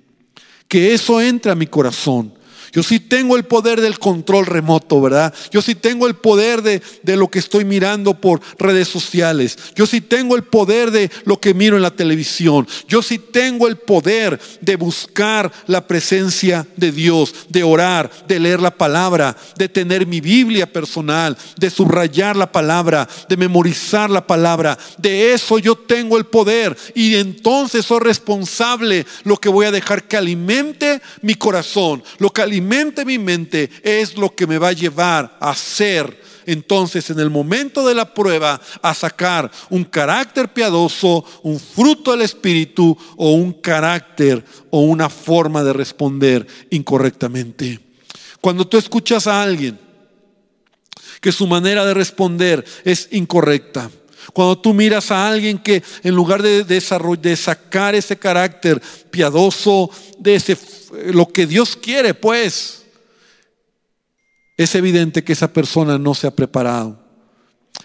que 0.67 0.93
eso 0.93 1.19
entre 1.19 1.51
a 1.51 1.55
mi 1.55 1.67
corazón. 1.67 2.36
Yo 2.71 2.83
sí 2.83 2.99
tengo 2.99 3.37
el 3.37 3.45
poder 3.45 3.81
del 3.81 3.99
control 3.99 4.45
remoto, 4.45 5.01
¿verdad? 5.01 5.33
Yo 5.51 5.61
sí 5.61 5.75
tengo 5.75 6.07
el 6.07 6.15
poder 6.15 6.61
de, 6.61 6.81
lo 7.15 7.29
que 7.29 7.39
estoy 7.39 7.65
mirando 7.65 8.15
por 8.15 8.41
redes 8.57 8.87
sociales. 8.87 9.57
Yo 9.75 9.85
sí 9.85 10.01
tengo 10.01 10.35
el 10.35 10.43
poder 10.43 10.91
de 10.91 11.09
lo 11.25 11.39
que 11.39 11.53
miro 11.53 11.75
en 11.75 11.81
la 11.81 11.95
televisión. 11.95 12.67
Yo 12.87 13.01
sí 13.01 13.19
tengo 13.19 13.67
el 13.67 13.77
poder 13.77 14.39
de 14.61 14.75
buscar 14.75 15.51
la 15.65 15.87
presencia 15.87 16.67
de 16.75 16.91
Dios, 16.91 17.33
de 17.49 17.63
orar, 17.63 18.11
de 18.27 18.39
leer 18.39 18.61
la 18.61 18.71
palabra, 18.71 19.35
de 19.55 19.69
tener 19.69 20.05
mi 20.05 20.21
Biblia 20.21 20.71
personal, 20.71 21.37
de 21.57 21.69
subrayar 21.69 22.35
la 22.35 22.51
palabra, 22.51 23.07
de 23.29 23.37
memorizar 23.37 24.09
la 24.09 24.25
palabra. 24.27 24.77
De 24.97 25.33
eso 25.33 25.59
yo 25.59 25.75
tengo 25.75 26.17
el 26.17 26.25
poder. 26.25 26.77
Y 26.93 27.15
entonces 27.15 27.85
soy 27.85 27.99
responsable 27.99 29.05
lo 29.23 29.37
que 29.37 29.49
voy 29.49 29.65
a 29.65 29.71
dejar 29.71 30.03
que 30.03 30.17
alimente 30.17 31.01
mi 31.21 31.35
corazón, 31.35 32.03
lo 32.19 32.31
que 32.31 32.41
alimente 32.41 32.56
mente, 32.61 33.05
mi 33.05 33.17
mente 33.17 33.69
es 33.83 34.17
lo 34.17 34.33
que 34.33 34.47
me 34.47 34.57
va 34.57 34.69
a 34.69 34.73
llevar 34.73 35.37
a 35.39 35.55
ser 35.55 36.27
entonces 36.47 37.09
en 37.09 37.19
el 37.19 37.29
momento 37.29 37.85
de 37.85 37.93
la 37.93 38.11
prueba 38.13 38.59
a 38.81 38.93
sacar 38.93 39.51
un 39.69 39.83
carácter 39.83 40.51
piadoso, 40.53 41.23
un 41.43 41.59
fruto 41.59 42.11
del 42.11 42.21
Espíritu 42.21 42.97
o 43.17 43.33
un 43.33 43.53
carácter 43.53 44.43
o 44.71 44.79
una 44.79 45.09
forma 45.09 45.61
de 45.63 45.73
responder 45.73 46.47
incorrectamente. 46.69 47.79
Cuando 48.39 48.65
tú 48.65 48.77
escuchas 48.77 49.27
a 49.27 49.43
alguien 49.43 49.77
que 51.19 51.33
su 51.33 51.47
manera 51.47 51.85
de 51.85 51.93
responder 51.93 52.63
es 52.85 53.09
incorrecta, 53.11 53.91
cuando 54.31 54.57
tú 54.57 54.73
miras 54.73 55.11
a 55.11 55.27
alguien 55.27 55.57
que 55.57 55.83
en 56.03 56.15
lugar 56.15 56.41
de, 56.41 56.63
de 56.63 57.35
sacar 57.35 57.95
ese 57.95 58.17
carácter 58.17 58.81
piadoso, 59.09 59.89
de 60.17 60.35
ese 60.35 60.57
lo 60.91 61.27
que 61.27 61.47
Dios 61.47 61.75
quiere, 61.75 62.13
pues, 62.13 62.83
es 64.57 64.73
evidente 64.75 65.23
que 65.23 65.33
esa 65.33 65.51
persona 65.53 65.97
no 65.97 66.13
se 66.13 66.27
ha 66.27 66.35
preparado. 66.35 67.07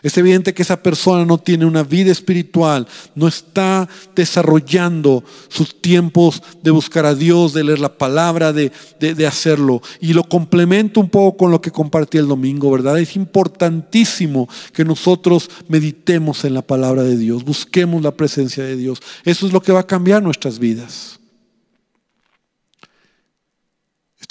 Es 0.03 0.19
evidente 0.19 0.53
que 0.53 0.63
esa 0.63 0.83
persona 0.83 1.25
no 1.25 1.39
tiene 1.39 1.65
una 1.65 1.85
vida 1.85 2.11
espiritual, 2.11 2.89
no 3.15 3.29
está 3.29 3.89
desarrollando 4.17 5.23
sus 5.49 5.81
tiempos 5.81 6.43
de 6.63 6.73
buscar 6.73 7.07
a 7.07 7.15
Dios, 7.15 7.53
de 7.53 7.63
leer 7.63 7.79
la 7.79 7.97
palabra, 7.97 8.53
de, 8.53 8.73
de, 8.99 9.27
hacerlo. 9.27 9.81
Y 10.01 10.13
lo 10.13 10.25
complemento 10.25 10.99
un 10.99 11.09
poco 11.09 11.37
con 11.37 11.51
lo 11.53 11.61
que 11.61 11.71
compartí 11.71 12.19
el 12.19 12.27
domingo, 12.27 12.71
¿verdad? 12.71 12.99
Es 12.99 13.15
importantísimo 13.15 14.49
que 14.73 14.85
nosotros 14.85 15.49
meditemos 15.69 16.45
en 16.45 16.55
la 16.55 16.63
palabra 16.63 17.05
de 17.05 17.17
Dios, 17.17 17.45
busquemos 17.45 18.03
la 18.03 18.13
presencia 18.13 18.65
de 18.65 18.77
Dios. 18.77 19.01
Eso 19.25 19.47
es 19.47 19.53
lo 19.53 19.63
que 19.63 19.73
va 19.73 19.81
a 19.81 19.87
cambiar 19.87 20.21
nuestras 20.21 20.59
vidas. 20.59 21.21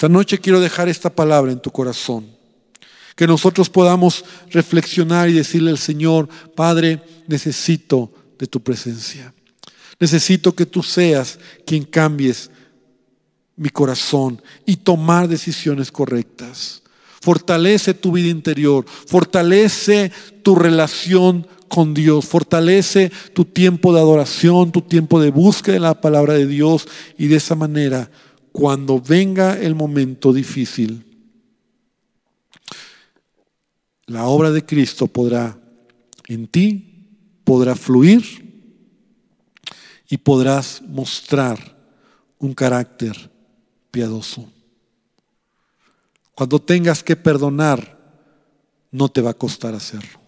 Esta 0.02 0.12
noche 0.12 0.38
quiero 0.38 0.58
dejar 0.58 0.88
esta 0.88 1.14
palabra 1.14 1.52
en 1.52 1.60
tu 1.60 1.70
corazón. 1.70 2.26
Que 3.14 3.24
nosotros 3.24 3.70
podamos 3.70 4.24
reflexionar 4.50 5.28
y 5.28 5.32
decirle 5.32 5.70
al 5.70 5.78
Señor, 5.78 6.28
Padre, 6.56 7.00
necesito 7.28 8.12
de 8.36 8.48
tu 8.48 8.60
presencia. 8.60 9.32
Necesito 10.00 10.56
que 10.56 10.66
tú 10.66 10.82
seas 10.82 11.38
quien 11.64 11.84
cambies 11.84 12.50
mi 13.54 13.68
corazón 13.68 14.42
y 14.66 14.74
tomar 14.74 15.28
decisiones 15.28 15.92
correctas. 15.92 16.82
Fortalece 17.20 17.94
tu 17.94 18.10
vida 18.10 18.28
interior, 18.28 18.84
fortalece 19.06 20.10
tu 20.42 20.56
relación 20.56 21.46
con 21.68 21.94
Dios, 21.94 22.24
fortalece 22.24 23.12
tu 23.34 23.44
tiempo 23.44 23.94
de 23.94 24.00
adoración, 24.00 24.72
tu 24.72 24.80
tiempo 24.80 25.20
de 25.20 25.30
búsqueda 25.30 25.74
de 25.74 25.80
la 25.80 26.00
palabra 26.00 26.34
de 26.34 26.48
Dios 26.48 26.88
y 27.16 27.28
de 27.28 27.36
esa 27.36 27.54
manera 27.54 28.10
cuando 28.52 29.00
venga 29.00 29.58
el 29.58 29.74
momento 29.74 30.32
difícil, 30.32 31.04
la 34.06 34.26
obra 34.26 34.50
de 34.50 34.64
Cristo 34.64 35.06
podrá 35.06 35.58
en 36.28 36.46
ti, 36.46 37.06
podrá 37.44 37.74
fluir 37.74 38.22
y 40.08 40.18
podrás 40.18 40.82
mostrar 40.82 41.78
un 42.38 42.52
carácter 42.52 43.30
piadoso. 43.90 44.50
Cuando 46.34 46.60
tengas 46.60 47.02
que 47.02 47.16
perdonar, 47.16 47.98
no 48.90 49.08
te 49.08 49.22
va 49.22 49.30
a 49.30 49.34
costar 49.34 49.74
hacerlo. 49.74 50.20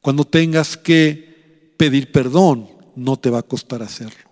Cuando 0.00 0.24
tengas 0.24 0.76
que 0.76 1.74
pedir 1.76 2.10
perdón, 2.10 2.68
no 2.96 3.16
te 3.16 3.30
va 3.30 3.38
a 3.38 3.42
costar 3.42 3.82
hacerlo. 3.82 4.27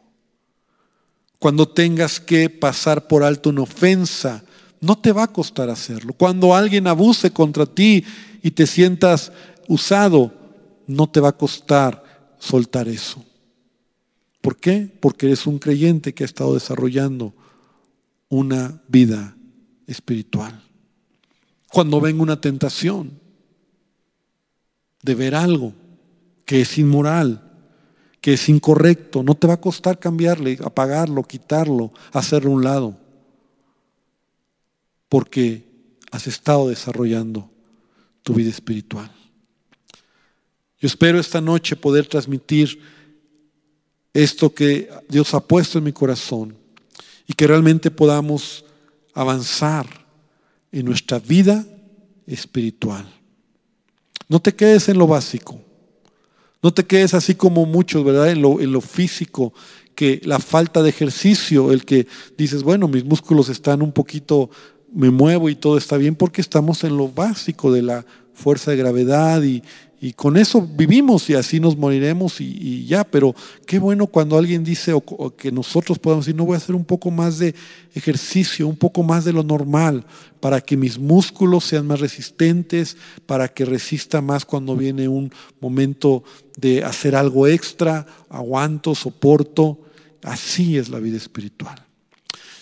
Cuando 1.38 1.68
tengas 1.68 2.18
que 2.18 2.48
pasar 2.48 3.06
por 3.08 3.22
alto 3.22 3.50
una 3.50 3.62
ofensa, 3.62 4.42
no 4.80 4.98
te 4.98 5.12
va 5.12 5.24
a 5.24 5.32
costar 5.32 5.70
hacerlo. 5.70 6.12
Cuando 6.12 6.54
alguien 6.54 6.86
abuse 6.86 7.30
contra 7.30 7.66
ti 7.66 8.04
y 8.42 8.50
te 8.50 8.66
sientas 8.66 9.32
usado, 9.68 10.32
no 10.86 11.08
te 11.08 11.20
va 11.20 11.30
a 11.30 11.36
costar 11.36 12.34
soltar 12.38 12.88
eso. 12.88 13.24
¿Por 14.40 14.56
qué? 14.56 14.88
Porque 15.00 15.26
eres 15.26 15.46
un 15.46 15.58
creyente 15.58 16.14
que 16.14 16.24
ha 16.24 16.26
estado 16.26 16.54
desarrollando 16.54 17.34
una 18.28 18.80
vida 18.88 19.36
espiritual. 19.86 20.62
Cuando 21.68 22.00
venga 22.00 22.22
una 22.22 22.40
tentación 22.40 23.18
de 25.02 25.14
ver 25.14 25.34
algo 25.34 25.74
que 26.44 26.60
es 26.60 26.78
inmoral, 26.78 27.45
que 28.20 28.34
es 28.34 28.48
incorrecto, 28.48 29.22
no 29.22 29.34
te 29.34 29.46
va 29.46 29.54
a 29.54 29.60
costar 29.60 29.98
cambiarle, 29.98 30.58
apagarlo, 30.64 31.22
quitarlo, 31.22 31.92
hacerlo 32.12 32.50
a 32.50 32.54
un 32.54 32.64
lado, 32.64 32.98
porque 35.08 35.64
has 36.10 36.26
estado 36.26 36.68
desarrollando 36.68 37.50
tu 38.22 38.34
vida 38.34 38.50
espiritual. 38.50 39.10
Yo 40.80 40.86
espero 40.86 41.18
esta 41.18 41.40
noche 41.40 41.76
poder 41.76 42.06
transmitir 42.06 42.80
esto 44.12 44.52
que 44.52 44.90
Dios 45.08 45.32
ha 45.34 45.40
puesto 45.40 45.78
en 45.78 45.84
mi 45.84 45.92
corazón 45.92 46.56
y 47.26 47.34
que 47.34 47.46
realmente 47.46 47.90
podamos 47.90 48.64
avanzar 49.14 49.86
en 50.72 50.84
nuestra 50.84 51.18
vida 51.18 51.66
espiritual. 52.26 53.06
No 54.28 54.40
te 54.40 54.54
quedes 54.54 54.88
en 54.88 54.98
lo 54.98 55.06
básico. 55.06 55.60
No 56.66 56.74
te 56.74 56.84
quedes 56.84 57.14
así 57.14 57.36
como 57.36 57.64
muchos, 57.64 58.04
¿verdad? 58.04 58.28
En 58.28 58.42
lo, 58.42 58.60
en 58.60 58.72
lo 58.72 58.80
físico, 58.80 59.54
que 59.94 60.20
la 60.24 60.40
falta 60.40 60.82
de 60.82 60.88
ejercicio, 60.88 61.70
el 61.70 61.84
que 61.84 62.08
dices, 62.36 62.64
bueno, 62.64 62.88
mis 62.88 63.04
músculos 63.04 63.48
están 63.50 63.82
un 63.82 63.92
poquito, 63.92 64.50
me 64.92 65.10
muevo 65.10 65.48
y 65.48 65.54
todo 65.54 65.78
está 65.78 65.96
bien, 65.96 66.16
porque 66.16 66.40
estamos 66.40 66.82
en 66.82 66.96
lo 66.96 67.06
básico 67.06 67.70
de 67.70 67.82
la 67.82 68.04
fuerza 68.34 68.72
de 68.72 68.78
gravedad 68.78 69.44
y, 69.44 69.62
y 70.00 70.12
con 70.12 70.36
eso 70.36 70.60
vivimos 70.60 71.28
y 71.30 71.34
así 71.34 71.58
nos 71.58 71.76
moriremos 71.76 72.40
y, 72.40 72.84
ya, 72.84 73.02
pero 73.04 73.34
qué 73.66 73.78
bueno 73.78 74.06
cuando 74.06 74.36
alguien 74.36 74.62
dice 74.62 74.92
o, 74.92 75.34
que 75.34 75.50
nosotros 75.50 75.98
podamos 75.98 76.26
decir, 76.26 76.36
no 76.36 76.44
voy 76.44 76.54
a 76.54 76.58
hacer 76.58 76.74
un 76.74 76.84
poco 76.84 77.10
más 77.10 77.38
de 77.38 77.54
ejercicio, 77.94 78.68
un 78.68 78.76
poco 78.76 79.02
más 79.02 79.24
de 79.24 79.32
lo 79.32 79.42
normal, 79.42 80.04
para 80.40 80.60
que 80.60 80.76
mis 80.76 80.98
músculos 80.98 81.64
sean 81.64 81.86
más 81.86 82.00
resistentes, 82.00 82.96
para 83.24 83.48
que 83.48 83.64
resista 83.64 84.20
más 84.20 84.44
cuando 84.44 84.76
viene 84.76 85.08
un 85.08 85.32
momento 85.60 86.24
de 86.58 86.84
hacer 86.84 87.16
algo 87.16 87.46
extra, 87.46 88.06
aguanto, 88.28 88.94
soporto. 88.94 89.80
Así 90.22 90.76
es 90.76 90.90
la 90.90 90.98
vida 90.98 91.16
espiritual. 91.16 91.76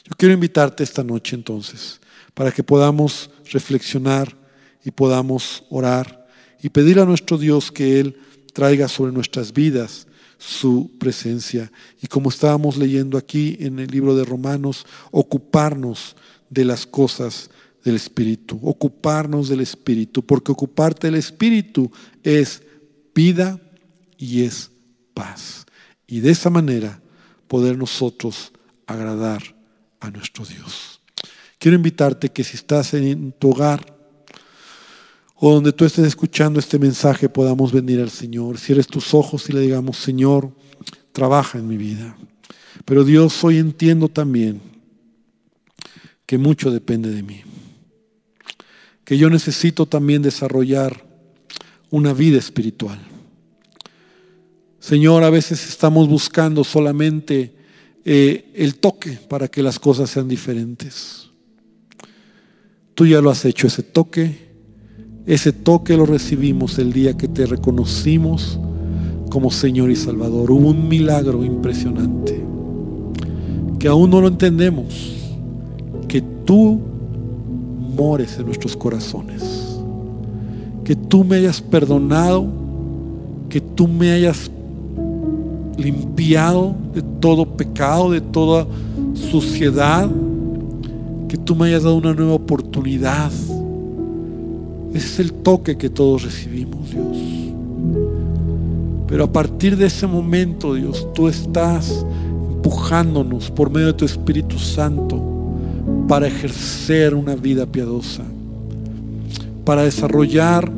Yo 0.05 0.13
quiero 0.17 0.35
invitarte 0.35 0.85
esta 0.85 1.03
noche 1.03 1.35
entonces, 1.35 2.01
para 2.33 2.53
que 2.53 2.63
podamos 2.63 3.31
reflexionar 3.51 4.37
y 4.85 4.93
podamos 4.93 5.65
orar 5.71 6.24
y 6.65 6.71
pedir 6.71 6.99
a 6.99 7.05
nuestro 7.05 7.37
Dios 7.37 7.71
que 7.71 8.01
Él 8.01 8.17
traiga 8.55 8.89
sobre 8.89 9.13
nuestras 9.13 9.53
vidas 9.53 10.07
su 10.39 10.91
presencia. 10.99 11.71
Y 12.01 12.07
como 12.07 12.31
estábamos 12.31 12.79
leyendo 12.79 13.19
aquí 13.19 13.59
en 13.61 13.79
el 13.79 13.91
libro 13.91 14.17
de 14.17 14.25
Romanos, 14.25 14.87
ocuparnos 15.11 16.17
de 16.49 16.65
las 16.65 16.87
cosas 16.87 17.51
del 17.85 17.97
Espíritu, 17.97 18.59
ocuparnos 18.63 19.51
del 19.51 19.61
Espíritu, 19.61 20.25
porque 20.25 20.53
ocuparte 20.53 21.07
del 21.07 21.17
Espíritu 21.17 21.93
es 22.23 22.63
vida 23.15 23.61
y 24.17 24.45
es 24.45 24.71
paz. 25.13 25.67
Y 26.07 26.21
de 26.21 26.31
esa 26.31 26.49
manera 26.49 26.99
poder 27.47 27.77
nosotros 27.77 28.53
agradar 28.87 29.55
a 30.01 30.11
nuestro 30.11 30.47
Dios. 30.47 31.03
Quiero 31.59 31.77
invitarte 31.77 32.31
que 32.31 32.43
si 32.43 32.57
estás 32.57 32.95
en 32.95 33.33
tu 33.33 33.51
hogar, 33.51 33.94
o 35.47 35.53
donde 35.53 35.75
tú 35.75 35.85
estés 35.85 36.07
escuchando 36.07 36.59
este 36.59 36.79
mensaje 36.79 37.29
podamos 37.29 37.71
venir 37.71 38.01
al 38.01 38.09
Señor. 38.09 38.57
Cierres 38.57 38.87
tus 38.87 39.13
ojos 39.13 39.47
y 39.51 39.53
le 39.53 39.61
digamos, 39.61 39.99
Señor, 39.99 40.51
trabaja 41.13 41.59
en 41.59 41.69
mi 41.69 41.77
vida. 41.77 42.17
Pero 42.87 43.05
Dios, 43.05 43.45
hoy 43.45 43.59
entiendo 43.59 44.09
también 44.09 44.63
que 46.25 46.39
mucho 46.39 46.71
depende 46.71 47.11
de 47.11 47.23
mí. 47.23 47.43
Que 49.05 49.19
yo 49.19 49.29
necesito 49.29 49.85
también 49.85 50.23
desarrollar 50.23 51.05
una 51.91 52.15
vida 52.15 52.39
espiritual. 52.39 52.99
Señor, 54.81 55.25
a 55.25 55.31
veces 55.31 55.69
estamos 55.69 56.09
buscando 56.09 56.65
solamente 56.65 57.55
eh, 58.07 58.51
el 58.55 58.77
toque 58.77 59.19
para 59.29 59.49
que 59.49 59.63
las 59.63 59.79
cosas 59.79 60.09
sean 60.09 60.27
diferentes. 60.27 61.29
Tú 62.95 63.05
ya 63.07 63.21
lo 63.21 63.29
has 63.29 63.45
hecho, 63.45 63.67
ese 63.67 63.83
toque 63.83 64.44
ese 65.27 65.53
toque 65.53 65.97
lo 65.97 66.05
recibimos 66.05 66.79
el 66.79 66.93
día 66.93 67.17
que 67.17 67.29
te 67.29 67.47
reconocimos 67.47 68.59
como 69.31 69.51
Señor 69.51 69.91
y 69.91 69.97
Salvador. 69.97 70.51
Hubo 70.51 70.69
un 70.69 70.87
milagro 70.89 71.45
impresionante 71.45 72.45
que 73.79 73.89
aún 73.89 74.11
no 74.11 74.21
lo 74.21 74.29
entendemos, 74.29 75.15
que 76.09 76.23
tú 76.45 76.79
mores 77.97 78.39
en 78.39 78.47
nuestros 78.47 78.77
corazones, 78.77 79.79
que 80.85 80.95
tú 80.95 81.25
me 81.25 81.37
hayas 81.37 81.61
perdonado, 81.61 82.47
que 83.49 83.61
tú 83.61 83.89
me 83.89 84.13
hayas 84.13 84.51
limpiado 85.79 86.75
de 86.95 87.03
todo 87.21 87.47
pecado, 87.47 88.11
de 88.11 88.21
toda 88.21 88.67
suciedad, 89.15 90.09
que 91.29 91.37
tú 91.39 91.57
me 91.57 91.67
hayas 91.69 91.83
dado 91.83 91.97
una 91.97 92.13
nueva 92.13 92.35
oportunidad 92.35 93.31
ese 94.95 95.07
es 95.07 95.19
el 95.19 95.33
toque 95.33 95.77
que 95.77 95.91
todos 95.91 96.23
recibimos, 96.23 96.93
Dios. 96.93 97.19
Pero 99.09 99.25
a 99.25 99.33
partir 99.33 99.77
de 99.77 99.87
ese 99.87 100.07
momento, 100.07 100.75
Dios, 100.75 101.09
tú 101.15 101.27
estás 101.27 102.07
empujándonos 102.53 103.51
por 103.51 103.71
medio 103.71 103.89
de 103.89 103.93
tu 103.95 104.05
Espíritu 104.05 104.57
Santo 104.57 105.21
para 106.07 106.29
ejercer 106.29 107.13
una 107.13 107.35
vida 107.35 107.67
piadosa, 107.67 108.23
para 109.65 109.83
desarrollar 109.83 110.71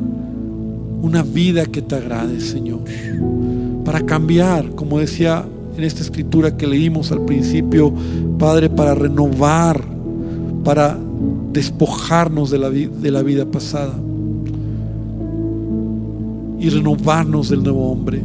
una 1.01 1.21
vida 1.21 1.67
que 1.67 1.83
te 1.83 1.93
agrade, 1.93 2.41
Señor, 2.41 2.79
para 3.85 4.01
cambiar, 4.01 4.71
como 4.71 4.97
decía 4.97 5.45
en 5.77 5.83
esta 5.83 6.01
escritura 6.01 6.57
que 6.57 6.65
leímos 6.65 7.11
al 7.11 7.23
principio, 7.23 7.93
Padre, 8.39 8.67
para 8.67 8.95
renovar, 8.95 9.83
para 10.63 10.97
despojarnos 11.53 12.49
de 12.49 12.57
la, 12.57 12.71
de 12.71 13.11
la 13.11 13.21
vida 13.21 13.45
pasada 13.45 13.93
y 16.59 16.69
renovarnos 16.69 17.49
del 17.49 17.63
nuevo 17.63 17.91
hombre, 17.91 18.23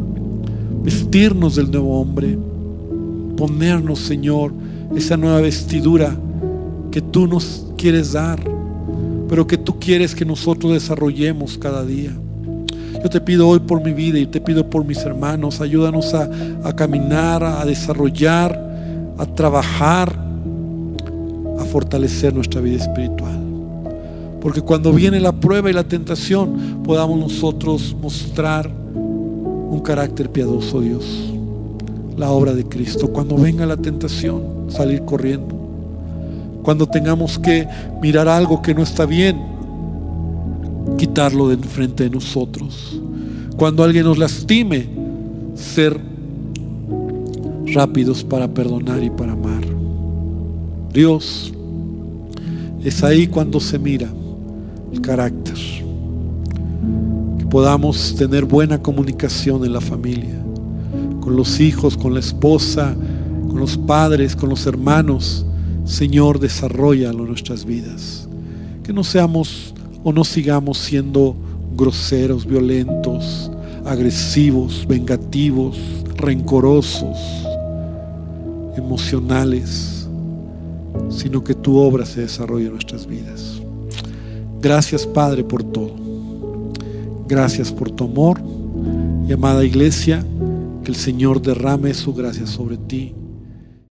vestirnos 0.82 1.56
del 1.56 1.70
nuevo 1.70 2.00
hombre, 2.00 2.38
ponernos, 3.36 4.00
Señor, 4.00 4.52
esa 4.96 5.16
nueva 5.16 5.40
vestidura 5.40 6.16
que 6.90 7.00
tú 7.00 7.26
nos 7.26 7.66
quieres 7.76 8.12
dar, 8.12 8.40
pero 9.28 9.46
que 9.46 9.56
tú 9.56 9.78
quieres 9.78 10.14
que 10.14 10.24
nosotros 10.24 10.72
desarrollemos 10.72 11.58
cada 11.58 11.84
día. 11.84 12.12
Yo 13.02 13.08
te 13.08 13.20
pido 13.20 13.48
hoy 13.48 13.60
por 13.60 13.82
mi 13.82 13.92
vida 13.92 14.18
y 14.18 14.26
te 14.26 14.40
pido 14.40 14.68
por 14.68 14.84
mis 14.84 14.98
hermanos, 14.98 15.60
ayúdanos 15.60 16.14
a, 16.14 16.30
a 16.62 16.76
caminar, 16.76 17.42
a 17.42 17.64
desarrollar, 17.64 19.14
a 19.18 19.26
trabajar, 19.26 20.16
a 21.58 21.64
fortalecer 21.64 22.32
nuestra 22.34 22.60
vida 22.60 22.76
espiritual. 22.76 23.41
Porque 24.42 24.60
cuando 24.60 24.92
viene 24.92 25.20
la 25.20 25.30
prueba 25.30 25.70
y 25.70 25.72
la 25.72 25.84
tentación, 25.84 26.82
podamos 26.82 27.18
nosotros 27.18 27.94
mostrar 28.02 28.68
un 28.68 29.80
carácter 29.84 30.30
piadoso, 30.30 30.80
Dios. 30.80 31.32
La 32.16 32.30
obra 32.30 32.52
de 32.52 32.64
Cristo. 32.64 33.06
Cuando 33.12 33.36
venga 33.36 33.64
la 33.66 33.76
tentación, 33.76 34.66
salir 34.68 35.02
corriendo. 35.02 35.54
Cuando 36.64 36.88
tengamos 36.88 37.38
que 37.38 37.68
mirar 38.02 38.26
algo 38.26 38.60
que 38.60 38.74
no 38.74 38.82
está 38.82 39.06
bien, 39.06 39.40
quitarlo 40.98 41.48
de 41.48 41.56
frente 41.58 42.04
de 42.04 42.10
nosotros. 42.10 43.00
Cuando 43.56 43.84
alguien 43.84 44.04
nos 44.04 44.18
lastime, 44.18 44.88
ser 45.54 46.00
rápidos 47.72 48.24
para 48.24 48.48
perdonar 48.48 49.04
y 49.04 49.10
para 49.10 49.32
amar. 49.32 49.62
Dios, 50.92 51.52
es 52.82 53.04
ahí 53.04 53.28
cuando 53.28 53.60
se 53.60 53.78
mira 53.78 54.12
el 54.92 55.00
carácter. 55.00 55.56
Que 57.38 57.46
podamos 57.46 58.14
tener 58.14 58.44
buena 58.44 58.80
comunicación 58.80 59.64
en 59.64 59.72
la 59.72 59.80
familia, 59.80 60.38
con 61.20 61.36
los 61.36 61.60
hijos, 61.60 61.96
con 61.96 62.14
la 62.14 62.20
esposa, 62.20 62.94
con 63.48 63.58
los 63.58 63.76
padres, 63.76 64.36
con 64.36 64.48
los 64.48 64.66
hermanos. 64.66 65.46
Señor, 65.84 66.38
desarrollalo 66.38 67.20
en 67.20 67.28
nuestras 67.28 67.64
vidas. 67.64 68.28
Que 68.82 68.92
no 68.92 69.04
seamos 69.04 69.74
o 70.04 70.12
no 70.12 70.24
sigamos 70.24 70.78
siendo 70.78 71.36
groseros, 71.76 72.46
violentos, 72.46 73.50
agresivos, 73.84 74.86
vengativos, 74.88 75.78
rencorosos, 76.16 77.18
emocionales, 78.76 80.08
sino 81.10 81.42
que 81.42 81.54
tu 81.54 81.78
obra 81.78 82.06
se 82.06 82.22
desarrolle 82.22 82.66
en 82.66 82.72
nuestras 82.72 83.06
vidas. 83.06 83.51
Gracias 84.62 85.06
Padre 85.06 85.44
por 85.44 85.62
todo. 85.64 85.92
Gracias 87.28 87.72
por 87.72 87.90
tu 87.90 88.04
amor. 88.04 88.40
Y 89.28 89.32
amada 89.32 89.64
iglesia, 89.64 90.24
que 90.84 90.90
el 90.90 90.96
Señor 90.96 91.42
derrame 91.42 91.92
su 91.94 92.14
gracia 92.14 92.46
sobre 92.46 92.76
ti 92.76 93.14